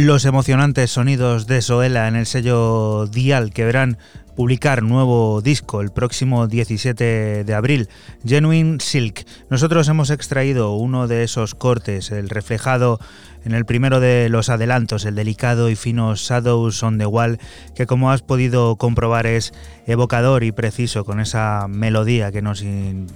[0.03, 3.97] Los emocionantes sonidos de Soela en el sello Dial que verán
[4.35, 7.87] publicar nuevo disco el próximo 17 de abril,
[8.25, 9.25] Genuine Silk.
[9.49, 12.99] Nosotros hemos extraído uno de esos cortes, el reflejado
[13.43, 17.39] en el primero de los adelantos, el delicado y fino Shadows on the Wall,
[17.75, 19.53] que como has podido comprobar es
[19.85, 22.63] evocador y preciso con esa melodía que nos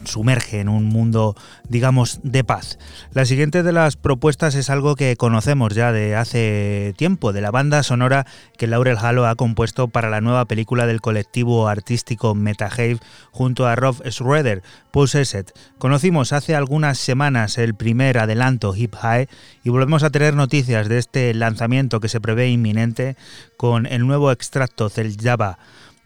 [0.04, 1.36] sumerge en un mundo,
[1.70, 2.78] digamos, de paz.
[3.14, 7.52] La siguiente de las propuestas es algo que conocemos ya de hace tiempo, de la
[7.52, 8.26] banda sonora
[8.58, 13.00] que Laurel Halo ha compuesto para la nueva película del colectivo artístico Metahave
[13.32, 15.48] junto a Rob Schroeder, Possessed.
[15.78, 19.28] Conocimos hace algunas semanas el primer adelanto Hip High
[19.64, 23.16] y volvemos a tener noticias de este lanzamiento que se prevé inminente
[23.56, 25.60] con el nuevo extracto del Java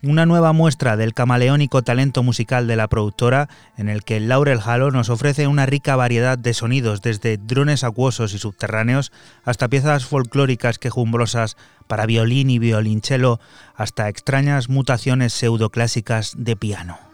[0.03, 3.47] una nueva muestra del camaleónico talento musical de la productora,
[3.77, 8.33] en el que Laurel Halo nos ofrece una rica variedad de sonidos, desde drones acuosos
[8.33, 9.13] y subterráneos
[9.45, 11.55] hasta piezas folclóricas quejumbrosas
[11.87, 13.39] para violín y violonchelo,
[13.75, 17.10] hasta extrañas mutaciones pseudoclásicas de piano.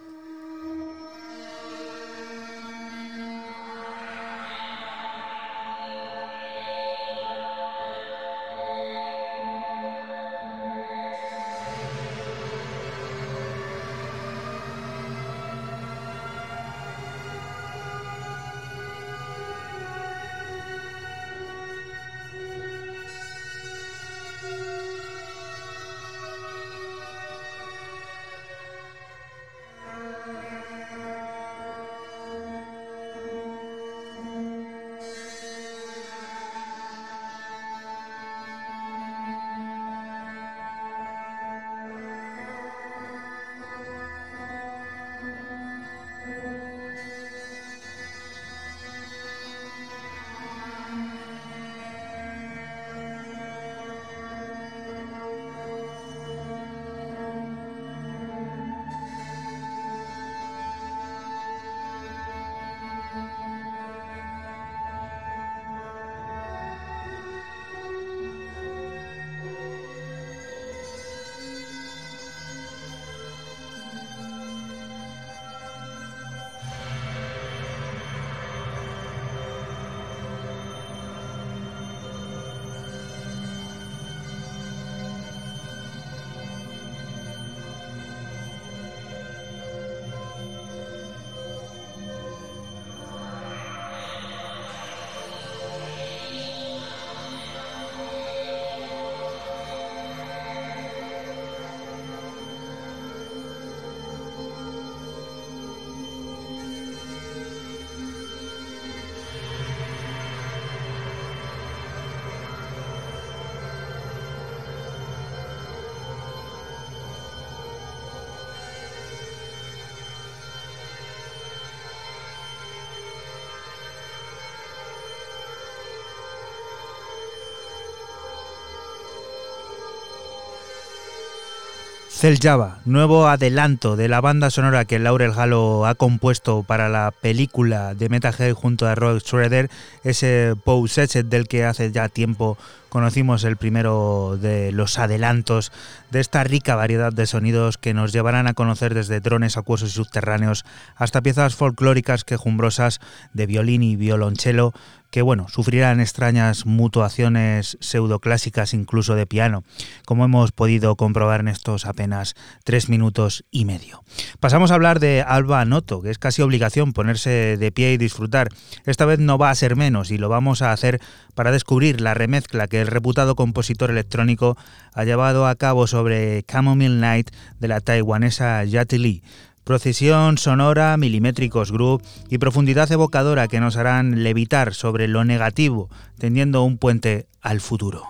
[132.17, 137.11] Cell Java, nuevo adelanto de la banda sonora que Laurel Halo ha compuesto para la
[137.11, 139.69] película de Metalhead junto a Roy Schroeder,
[140.03, 142.57] ese Pose del que hace ya tiempo
[142.89, 145.71] conocimos el primero de los adelantos
[146.09, 149.93] de esta rica variedad de sonidos que nos llevarán a conocer desde drones acuosos y
[149.93, 150.65] subterráneos
[150.95, 152.99] hasta piezas folclóricas quejumbrosas
[153.33, 154.73] de violín y violonchelo
[155.17, 159.63] que bueno, sufrirán extrañas mutuaciones pseudoclásicas incluso de piano,
[160.05, 164.03] como hemos podido comprobar en estos apenas tres minutos y medio.
[164.39, 168.49] Pasamos a hablar de Alba Noto, que es casi obligación ponerse de pie y disfrutar.
[168.85, 171.01] Esta vez no va a ser menos y lo vamos a hacer
[171.33, 174.55] para descubrir la remezcla que el reputado compositor electrónico
[174.93, 179.23] ha llevado a cabo sobre Chamomile Night de la taiwanesa Yati Lee
[179.67, 186.63] Procesión sonora, milimétricos groove y profundidad evocadora que nos harán levitar sobre lo negativo, tendiendo
[186.63, 188.07] un puente al futuro.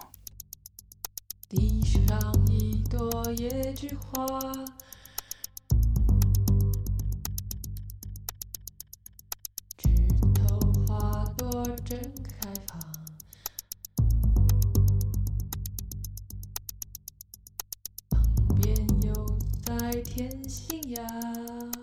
[20.97, 21.76] Yeah.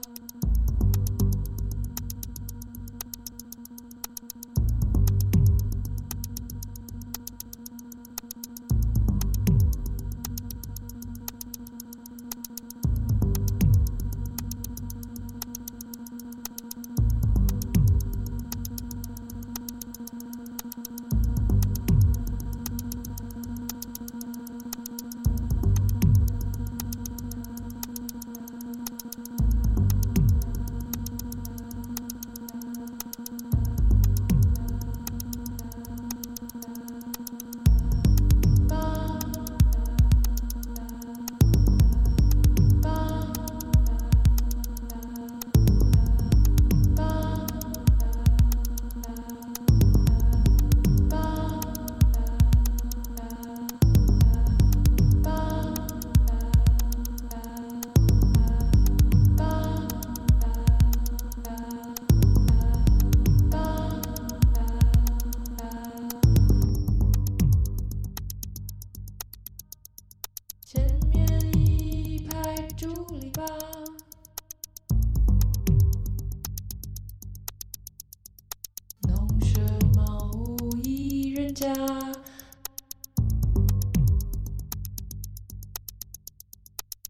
[81.55, 81.73] 家。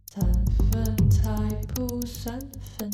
[0.06, 0.22] 三
[0.70, 1.32] 分菜
[1.74, 2.38] 谱三
[2.78, 2.90] 分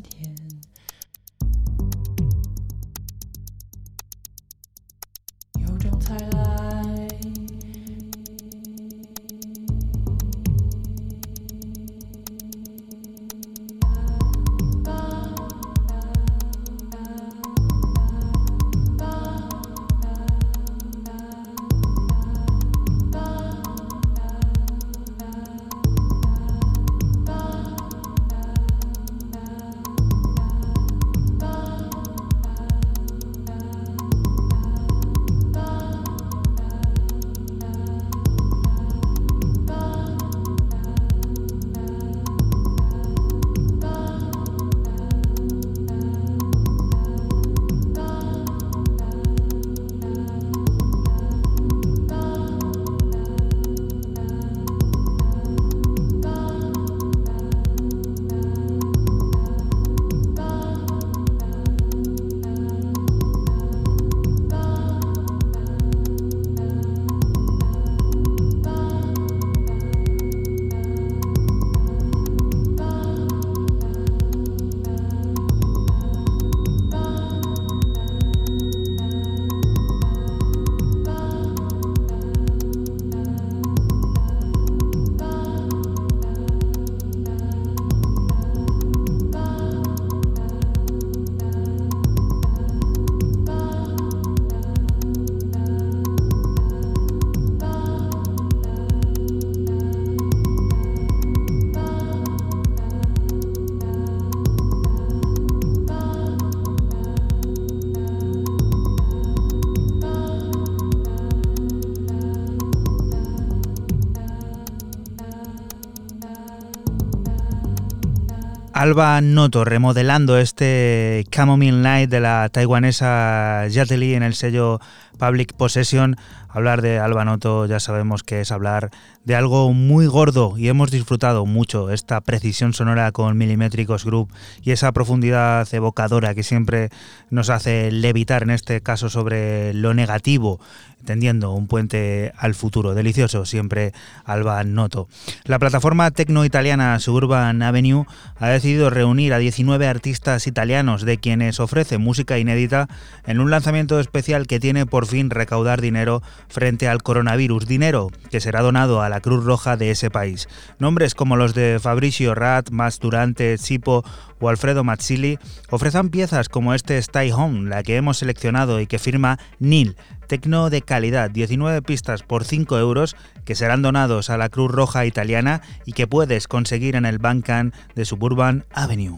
[118.80, 124.80] Alba Noto remodelando este Chamomile Night de la taiwanesa Yateli en el sello
[125.18, 126.16] Public Possession.
[126.52, 128.90] Hablar de Alba Noto ya sabemos que es hablar
[129.24, 134.32] de algo muy gordo y hemos disfrutado mucho esta precisión sonora con Milimétricos Group
[134.62, 136.90] y esa profundidad evocadora que siempre
[137.30, 140.58] nos hace levitar en este caso sobre lo negativo
[141.04, 142.94] tendiendo un puente al futuro.
[142.94, 143.92] Delicioso, siempre
[144.24, 145.08] Alba Noto.
[145.44, 148.04] La plataforma tecno-italiana Suburban Avenue
[148.38, 152.88] ha decidido reunir a 19 artistas italianos de quienes ofrece música inédita
[153.26, 157.66] en un lanzamiento especial que tiene por fin recaudar dinero frente al coronavirus.
[157.66, 160.48] Dinero que será donado a la Cruz Roja de ese país.
[160.78, 164.04] Nombres como los de Fabricio Rat, Mas Durante, Sipo
[164.40, 165.38] o Alfredo Mazzilli
[165.70, 169.96] ofrecen piezas como este Stay Home, la que hemos seleccionado y que firma Nil,
[170.26, 175.06] tecno de calidad, 19 pistas por 5 euros que serán donados a la Cruz Roja
[175.06, 179.16] Italiana y que puedes conseguir en el Bancan de Suburban Avenue.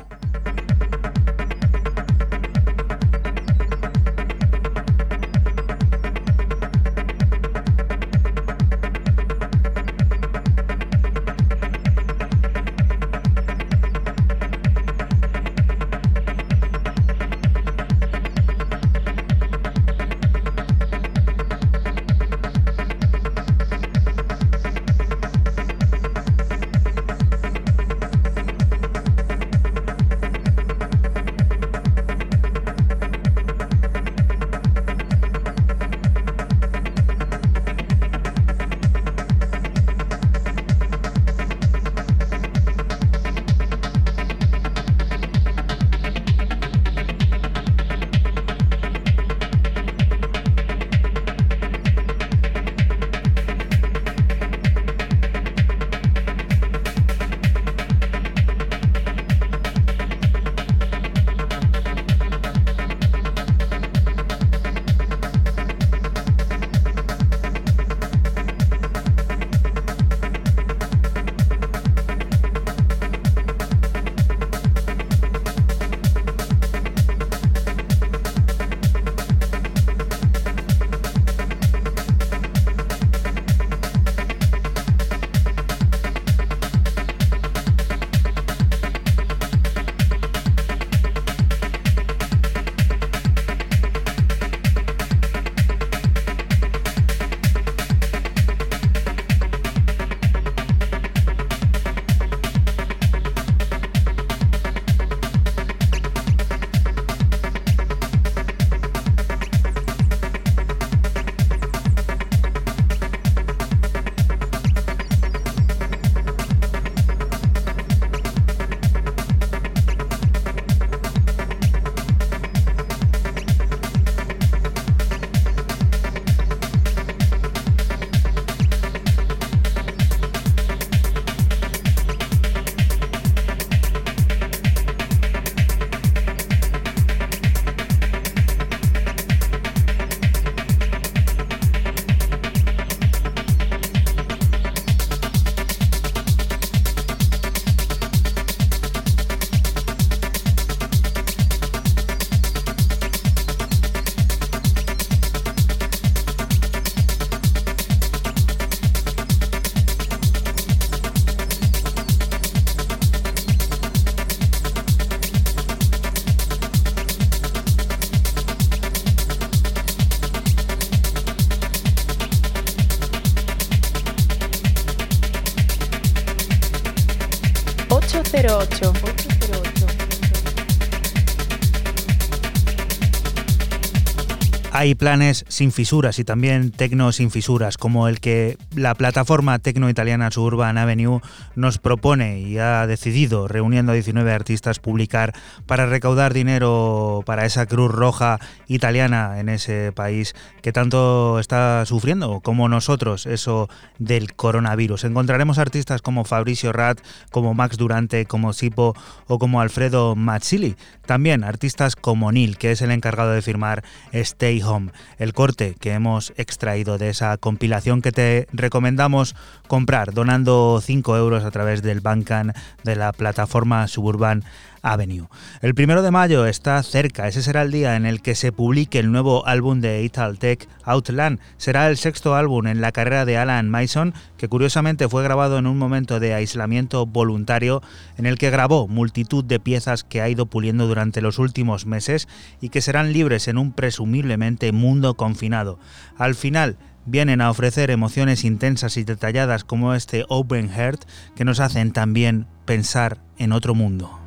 [184.83, 189.89] Hay planes sin fisuras y también tecno sin fisuras, como el que la plataforma tecno
[189.91, 191.21] italiana Suburban Avenue
[191.55, 195.35] nos propone y ha decidido, reuniendo a 19 artistas, publicar
[195.67, 198.39] para recaudar dinero para esa Cruz Roja
[198.69, 203.69] italiana en ese país que tanto está sufriendo como nosotros eso
[203.99, 205.05] del coronavirus.
[205.05, 207.01] Encontraremos artistas como Fabricio Rat,
[207.31, 208.95] como Max Durante, como Sipo
[209.27, 210.77] o como Alfredo Mazzilli.
[211.07, 215.93] También artistas como Neil, que es el encargado de firmar Stay Home, el corte que
[215.93, 219.37] hemos extraído de esa compilación que te recomendamos
[219.69, 224.45] comprar donando 5 euros a través del Bancan de la plataforma Suburban
[224.83, 225.29] Avenue.
[225.61, 228.99] El primero de mayo está cerca, ese será el día en el que se publique
[228.99, 231.39] el nuevo álbum de Italtech, Outland.
[231.57, 235.67] Será el sexto álbum en la carrera de Alan Mason, que curiosamente fue grabado en
[235.67, 237.83] un momento de aislamiento voluntario
[238.17, 242.27] en el que grabó multitud de piezas que ha ido puliendo durante los últimos meses
[242.61, 245.79] y que serán libres en un presumiblemente mundo confinado.
[246.19, 246.77] Al final,
[247.07, 251.05] vienen a ofrecer emociones intensas y detalladas como este Open Heart
[251.35, 254.22] que nos hacen también pensar en otro mundo.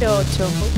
[0.00, 0.73] 808.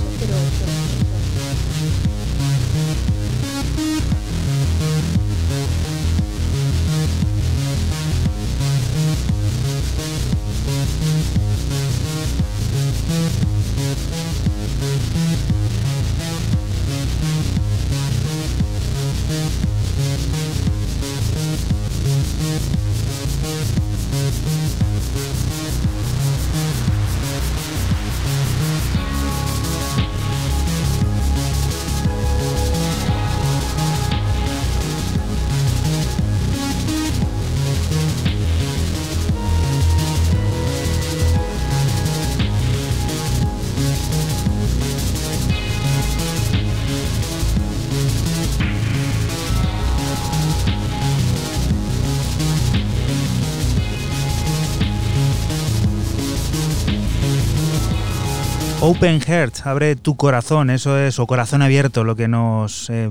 [58.82, 63.10] Open Heart, abre tu corazón, eso es, o corazón abierto, lo que nos eh,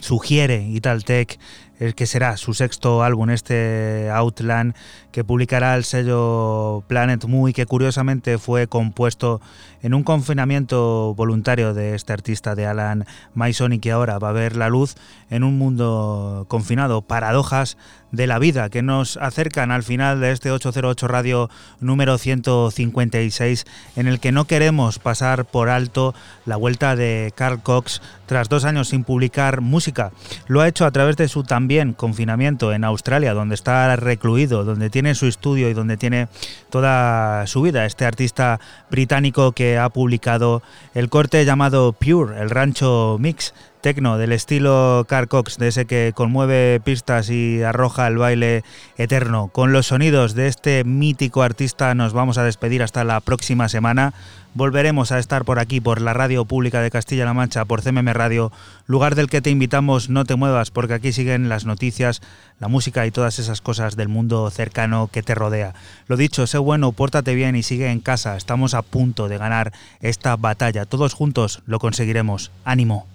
[0.00, 1.38] sugiere Italtech,
[1.78, 4.74] el que será su sexto álbum, este Outland,
[5.12, 9.40] que publicará el sello Planet Muy, que curiosamente fue compuesto
[9.82, 14.32] en un confinamiento voluntario de este artista de Alan Mason y que ahora va a
[14.32, 14.96] ver la luz
[15.30, 17.02] en un mundo confinado.
[17.02, 17.76] Paradojas
[18.14, 21.50] de la vida que nos acercan al final de este 808 Radio
[21.80, 23.64] número 156
[23.96, 26.14] en el que no queremos pasar por alto
[26.46, 30.12] la vuelta de Carl Cox tras dos años sin publicar música.
[30.46, 34.90] Lo ha hecho a través de su también confinamiento en Australia, donde está recluido, donde
[34.90, 36.28] tiene su estudio y donde tiene
[36.70, 37.84] toda su vida.
[37.84, 38.60] Este artista
[38.90, 40.62] británico que ha publicado
[40.94, 43.54] el corte llamado Pure, el rancho mix
[43.84, 48.64] tecno del estilo Car Cox, de ese que conmueve pistas y arroja el baile
[48.96, 49.48] eterno.
[49.48, 54.14] Con los sonidos de este mítico artista nos vamos a despedir hasta la próxima semana.
[54.54, 58.52] Volveremos a estar por aquí, por la radio pública de Castilla-La Mancha, por CMM Radio,
[58.86, 62.22] lugar del que te invitamos, no te muevas, porque aquí siguen las noticias,
[62.60, 65.74] la música y todas esas cosas del mundo cercano que te rodea.
[66.08, 69.74] Lo dicho, sé bueno, pórtate bien y sigue en casa, estamos a punto de ganar
[70.00, 70.86] esta batalla.
[70.86, 72.50] Todos juntos lo conseguiremos.
[72.64, 73.13] Ánimo.